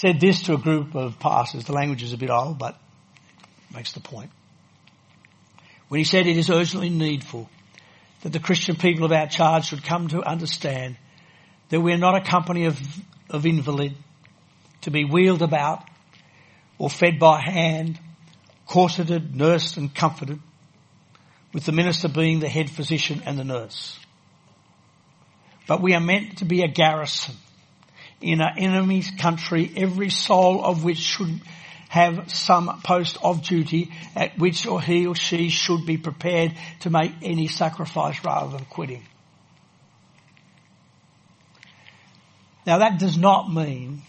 said 0.00 0.18
this 0.18 0.44
to 0.44 0.54
a 0.54 0.56
group 0.56 0.94
of 0.94 1.18
pastors. 1.18 1.66
The 1.66 1.74
language 1.74 2.02
is 2.02 2.14
a 2.14 2.16
bit 2.16 2.30
old, 2.30 2.58
but 2.58 2.74
makes 3.74 3.92
the 3.92 4.00
point. 4.00 4.30
When 5.88 5.98
he 5.98 6.04
said 6.04 6.26
it 6.26 6.38
is 6.38 6.48
urgently 6.48 6.88
needful 6.88 7.50
that 8.22 8.32
the 8.32 8.38
Christian 8.38 8.76
people 8.76 9.04
of 9.04 9.12
our 9.12 9.26
charge 9.26 9.66
should 9.66 9.84
come 9.84 10.08
to 10.08 10.22
understand 10.22 10.96
that 11.68 11.82
we 11.82 11.92
are 11.92 11.98
not 11.98 12.16
a 12.16 12.22
company 12.22 12.64
of, 12.64 12.80
of 13.28 13.44
invalid 13.44 13.94
to 14.82 14.90
be 14.90 15.04
wheeled 15.04 15.42
about 15.42 15.84
or 16.78 16.88
fed 16.88 17.18
by 17.18 17.38
hand, 17.38 18.00
corseted, 18.66 19.36
nursed 19.36 19.76
and 19.76 19.94
comforted, 19.94 20.40
with 21.52 21.66
the 21.66 21.72
minister 21.72 22.08
being 22.08 22.40
the 22.40 22.48
head 22.48 22.70
physician 22.70 23.22
and 23.26 23.38
the 23.38 23.44
nurse. 23.44 23.98
But 25.66 25.82
we 25.82 25.92
are 25.92 26.00
meant 26.00 26.38
to 26.38 26.46
be 26.46 26.62
a 26.62 26.68
garrison 26.68 27.34
in 28.20 28.40
an 28.40 28.58
enemy's 28.58 29.10
country, 29.10 29.72
every 29.76 30.10
soul 30.10 30.64
of 30.64 30.84
which 30.84 30.98
should 30.98 31.40
have 31.88 32.30
some 32.30 32.80
post 32.84 33.16
of 33.22 33.42
duty 33.42 33.90
at 34.14 34.38
which 34.38 34.66
or 34.66 34.80
he 34.80 35.06
or 35.06 35.14
she 35.16 35.48
should 35.48 35.84
be 35.86 35.96
prepared 35.96 36.54
to 36.80 36.90
make 36.90 37.12
any 37.22 37.48
sacrifice 37.48 38.24
rather 38.24 38.56
than 38.56 38.64
quitting. 38.66 39.02
Now 42.64 42.78
that 42.78 43.00
does 43.00 43.18
not 43.18 43.52
mean 43.52 44.02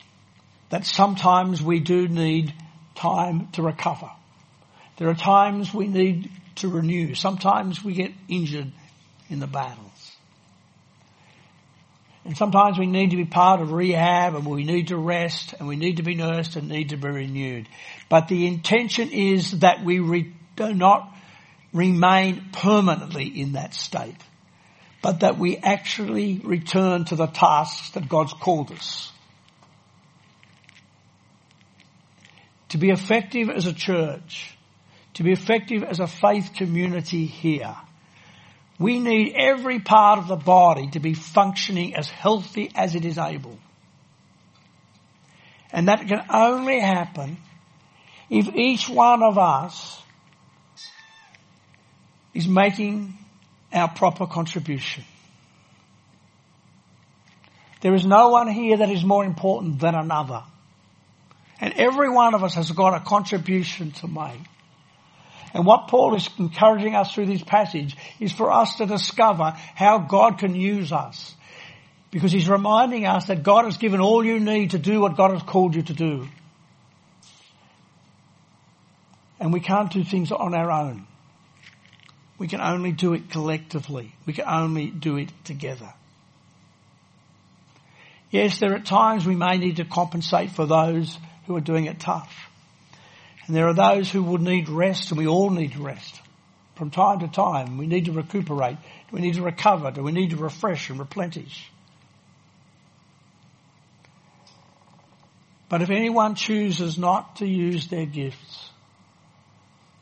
that 0.69 0.85
sometimes 0.85 1.61
we 1.61 1.79
do 1.79 2.07
need 2.07 2.53
time 2.95 3.47
to 3.53 3.63
recover. 3.63 4.11
There 4.97 5.09
are 5.09 5.15
times 5.15 5.73
we 5.73 5.87
need 5.87 6.29
to 6.57 6.69
renew. 6.69 7.15
Sometimes 7.15 7.83
we 7.83 7.93
get 7.93 8.11
injured 8.27 8.71
in 9.29 9.39
the 9.39 9.47
battles. 9.47 9.90
And 12.23 12.37
sometimes 12.37 12.77
we 12.77 12.85
need 12.85 13.11
to 13.11 13.17
be 13.17 13.25
part 13.25 13.61
of 13.61 13.71
rehab 13.71 14.35
and 14.35 14.45
we 14.45 14.63
need 14.63 14.89
to 14.89 14.97
rest 14.97 15.55
and 15.57 15.67
we 15.67 15.75
need 15.75 15.97
to 15.97 16.03
be 16.03 16.13
nursed 16.13 16.55
and 16.55 16.69
need 16.69 16.89
to 16.89 16.97
be 16.97 17.09
renewed. 17.09 17.67
But 18.09 18.27
the 18.27 18.45
intention 18.45 19.09
is 19.09 19.59
that 19.59 19.83
we 19.83 19.99
re- 19.99 20.33
do 20.55 20.73
not 20.73 21.11
remain 21.73 22.49
permanently 22.51 23.27
in 23.27 23.53
that 23.53 23.73
state, 23.73 24.17
but 25.01 25.21
that 25.21 25.39
we 25.39 25.57
actually 25.57 26.39
return 26.43 27.05
to 27.05 27.15
the 27.15 27.25
tasks 27.25 27.91
that 27.91 28.07
God's 28.07 28.33
called 28.33 28.71
us. 28.71 29.11
To 32.69 32.77
be 32.77 32.91
effective 32.91 33.49
as 33.49 33.65
a 33.65 33.73
church, 33.73 34.55
to 35.15 35.23
be 35.23 35.31
effective 35.31 35.83
as 35.83 35.99
a 35.99 36.07
faith 36.07 36.51
community 36.55 37.25
here, 37.25 37.75
we 38.81 38.99
need 38.99 39.35
every 39.35 39.79
part 39.79 40.17
of 40.17 40.27
the 40.27 40.35
body 40.35 40.87
to 40.91 40.99
be 40.99 41.13
functioning 41.13 41.95
as 41.95 42.09
healthy 42.09 42.71
as 42.73 42.95
it 42.95 43.05
is 43.05 43.17
able. 43.17 43.57
And 45.71 45.87
that 45.87 46.07
can 46.07 46.25
only 46.29 46.79
happen 46.79 47.37
if 48.29 48.47
each 48.55 48.89
one 48.89 49.21
of 49.21 49.37
us 49.37 50.01
is 52.33 52.47
making 52.47 53.17
our 53.71 53.89
proper 53.89 54.25
contribution. 54.25 55.03
There 57.81 57.93
is 57.93 58.05
no 58.05 58.29
one 58.29 58.47
here 58.47 58.77
that 58.77 58.89
is 58.89 59.03
more 59.03 59.23
important 59.23 59.79
than 59.79 59.95
another. 59.95 60.43
And 61.59 61.73
every 61.75 62.09
one 62.09 62.33
of 62.33 62.43
us 62.43 62.55
has 62.55 62.71
got 62.71 62.95
a 62.95 62.99
contribution 62.99 63.91
to 63.91 64.07
make. 64.07 64.41
And 65.53 65.65
what 65.65 65.87
Paul 65.87 66.15
is 66.15 66.29
encouraging 66.39 66.95
us 66.95 67.13
through 67.13 67.25
this 67.25 67.43
passage 67.43 67.97
is 68.19 68.31
for 68.31 68.51
us 68.51 68.75
to 68.75 68.85
discover 68.85 69.53
how 69.75 69.99
God 69.99 70.37
can 70.39 70.55
use 70.55 70.91
us. 70.91 71.35
Because 72.09 72.31
he's 72.31 72.49
reminding 72.49 73.05
us 73.05 73.25
that 73.25 73.43
God 73.43 73.65
has 73.65 73.77
given 73.77 74.01
all 74.01 74.23
you 74.23 74.39
need 74.39 74.71
to 74.71 74.79
do 74.79 75.01
what 75.01 75.17
God 75.17 75.31
has 75.31 75.43
called 75.43 75.75
you 75.75 75.81
to 75.83 75.93
do. 75.93 76.27
And 79.39 79.51
we 79.51 79.59
can't 79.59 79.91
do 79.91 80.03
things 80.03 80.31
on 80.31 80.53
our 80.53 80.71
own. 80.71 81.07
We 82.37 82.47
can 82.47 82.61
only 82.61 82.91
do 82.91 83.13
it 83.13 83.29
collectively. 83.29 84.13
We 84.25 84.33
can 84.33 84.45
only 84.47 84.87
do 84.87 85.17
it 85.17 85.31
together. 85.43 85.93
Yes, 88.29 88.59
there 88.59 88.73
are 88.73 88.79
times 88.79 89.25
we 89.25 89.35
may 89.35 89.57
need 89.57 89.77
to 89.77 89.85
compensate 89.85 90.51
for 90.51 90.65
those 90.65 91.17
who 91.45 91.55
are 91.55 91.61
doing 91.61 91.85
it 91.85 91.99
tough. 91.99 92.50
And 93.51 93.57
there 93.57 93.67
are 93.67 93.73
those 93.73 94.09
who 94.09 94.23
would 94.23 94.41
need 94.41 94.69
rest 94.69 95.11
and 95.11 95.17
we 95.17 95.27
all 95.27 95.49
need 95.49 95.75
rest. 95.75 96.21
From 96.75 96.89
time 96.89 97.19
to 97.19 97.27
time, 97.27 97.77
we 97.77 97.85
need 97.85 98.05
to 98.05 98.13
recuperate. 98.13 98.77
Do 98.77 99.11
we 99.11 99.19
need 99.19 99.33
to 99.33 99.41
recover? 99.41 99.91
Do 99.91 100.03
we 100.03 100.13
need 100.13 100.29
to 100.29 100.37
refresh 100.37 100.89
and 100.89 100.97
replenish? 100.97 101.69
But 105.67 105.81
if 105.81 105.89
anyone 105.89 106.35
chooses 106.35 106.97
not 106.97 107.35
to 107.39 107.45
use 107.45 107.89
their 107.89 108.05
gifts 108.05 108.69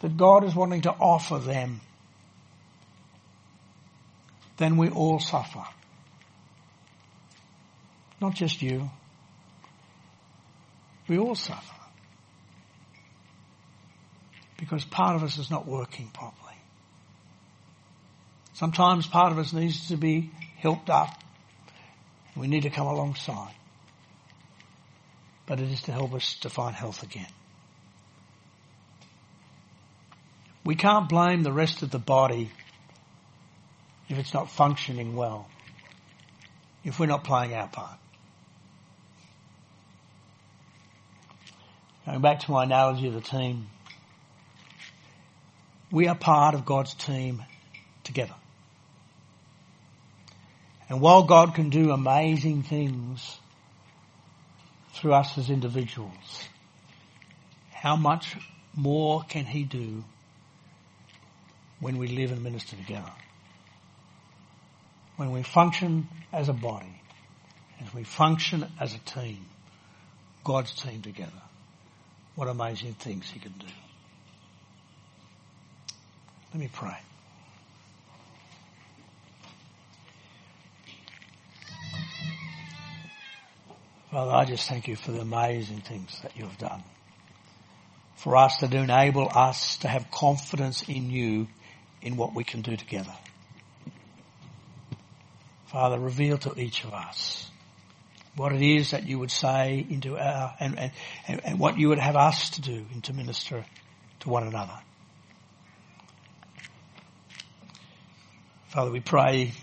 that 0.02 0.16
God 0.16 0.44
is 0.44 0.54
wanting 0.54 0.82
to 0.82 0.92
offer 0.92 1.40
them, 1.40 1.82
then 4.58 4.78
we 4.78 4.92
all 4.92 5.18
suffer. 5.18 5.66
Not 8.22 8.36
just 8.36 8.62
you. 8.62 8.92
We 11.08 11.18
all 11.18 11.34
suffer 11.34 11.79
because 14.60 14.84
part 14.84 15.16
of 15.16 15.24
us 15.24 15.38
is 15.38 15.50
not 15.50 15.66
working 15.66 16.08
properly. 16.14 16.54
Sometimes 18.54 19.08
part 19.08 19.32
of 19.32 19.40
us 19.40 19.54
needs 19.54 19.88
to 19.88 19.96
be 19.96 20.32
helped 20.58 20.90
up. 20.90 21.18
We 22.36 22.48
need 22.48 22.64
to 22.64 22.70
come 22.70 22.88
alongside. 22.88 23.54
But 25.46 25.62
it 25.62 25.72
is 25.72 25.84
to 25.84 25.94
help 25.94 26.14
us 26.14 26.36
to 26.42 26.50
find 26.50 26.76
health 26.76 27.04
again. 27.04 27.28
We 30.66 30.76
can't 30.76 31.08
blame 31.08 31.42
the 31.42 31.54
rest 31.54 31.82
of 31.82 31.90
the 31.90 32.00
body 32.00 32.52
if 34.10 34.20
it's 34.20 34.34
not 34.34 34.52
functioning 34.52 35.16
well. 35.16 35.48
If 36.84 37.00
we're 37.00 37.08
not 37.08 37.24
playing 37.24 37.54
our 37.54 37.68
part. 37.68 37.98
Going 42.06 42.22
back 42.22 42.42
to 42.42 42.52
my 42.52 42.64
analogy 42.64 43.08
of 43.08 43.14
the 43.14 43.22
team, 43.22 43.68
we 45.92 46.08
are 46.08 46.16
part 46.16 46.56
of 46.56 46.66
God's 46.66 46.94
team 46.94 47.44
together. 48.04 48.36
And 50.88 51.02
while 51.02 51.24
God 51.24 51.54
can 51.54 51.70
do 51.70 51.92
amazing 51.92 52.64
things 52.64 53.40
through 54.94 55.14
us 55.14 55.38
as 55.38 55.50
individuals, 55.50 56.44
how 57.72 57.96
much 57.96 58.36
more 58.76 59.24
can 59.24 59.46
He 59.46 59.64
do 59.64 60.04
when 61.80 61.98
we 61.98 62.08
live 62.08 62.32
and 62.32 62.44
minister 62.44 62.76
together? 62.76 63.12
When 65.16 65.32
we 65.32 65.44
function 65.44 66.08
as 66.34 66.50
a 66.50 66.54
body, 66.54 67.02
as 67.82 67.94
we 67.94 68.04
function 68.04 68.66
as 68.80 68.94
a 68.94 69.00
team, 69.00 69.46
God's 70.44 70.74
team 70.74 71.02
together, 71.02 71.32
what 72.36 72.48
amazing 72.48 72.94
things 72.94 73.30
He 73.30 73.40
can 73.40 73.54
do. 73.60 73.68
Let 76.54 76.60
me 76.60 76.70
pray. 76.72 76.98
Father, 84.12 84.32
I 84.32 84.46
just 84.46 84.68
thank 84.68 84.88
you 84.88 84.96
for 84.96 85.12
the 85.12 85.22
amazing 85.22 85.82
things 85.82 86.20
that 86.24 86.36
you 86.36 86.46
have 86.46 86.58
done. 86.58 86.84
For 88.16 88.36
us 88.36 88.58
to 88.58 88.66
enable 88.66 89.30
us 89.34 89.78
to 89.78 89.88
have 89.88 90.10
confidence 90.10 90.84
in 90.90 91.12
you 91.12 91.48
in 92.02 92.18
what 92.18 92.34
we 92.34 92.44
can 92.44 92.62
do 92.62 92.76
together. 92.76 93.14
Father, 95.68 96.00
reveal 96.00 96.40
to 96.40 96.60
each 96.60 96.84
of 96.84 96.94
us 96.94 97.50
what 98.36 98.54
it 98.54 98.62
is 98.62 98.92
that 98.92 99.06
you 99.06 99.20
would 99.20 99.30
say 99.32 99.86
into 99.90 100.18
our, 100.18 100.56
and, 100.60 100.80
and, 101.28 101.42
and 101.44 101.60
what 101.60 101.78
you 101.78 101.90
would 101.90 102.00
have 102.00 102.16
us 102.16 102.52
to 102.52 102.62
do 102.62 102.86
and 102.94 103.04
to 103.04 103.14
minister 103.14 103.64
to 104.22 104.30
one 104.30 104.48
another. 104.48 104.80
Father, 108.70 108.92
we 108.92 109.00
pray 109.00 109.54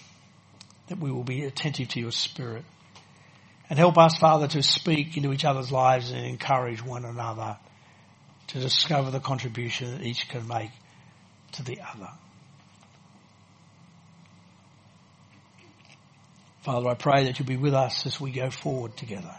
that 0.88 0.98
we 0.98 1.12
will 1.12 1.24
be 1.24 1.44
attentive 1.44 1.88
to 1.88 2.00
your 2.00 2.10
spirit 2.10 2.64
and 3.70 3.78
help 3.78 3.98
us, 3.98 4.18
Father, 4.18 4.48
to 4.48 4.62
speak 4.62 5.16
into 5.16 5.32
each 5.32 5.44
other's 5.44 5.70
lives 5.72 6.10
and 6.10 6.24
encourage 6.24 6.84
one 6.84 7.04
another 7.04 7.56
to 8.48 8.60
discover 8.60 9.10
the 9.10 9.20
contribution 9.20 9.92
that 9.92 10.02
each 10.02 10.28
can 10.28 10.46
make 10.46 10.70
to 11.52 11.64
the 11.64 11.80
other. 11.80 12.10
Father, 16.62 16.88
I 16.88 16.94
pray 16.94 17.24
that 17.24 17.38
you'll 17.38 17.46
be 17.46 17.56
with 17.56 17.74
us 17.74 18.06
as 18.06 18.20
we 18.20 18.32
go 18.32 18.50
forward 18.50 18.96
together. 18.96 19.34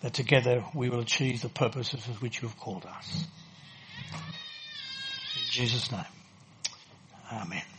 That 0.00 0.14
together 0.14 0.64
we 0.74 0.88
will 0.88 1.00
achieve 1.00 1.42
the 1.42 1.50
purposes 1.50 2.06
of 2.08 2.22
which 2.22 2.40
you 2.40 2.48
have 2.48 2.58
called 2.58 2.86
us. 2.86 3.26
In 4.12 5.50
Jesus' 5.50 5.92
name. 5.92 6.17
Amen. 7.30 7.77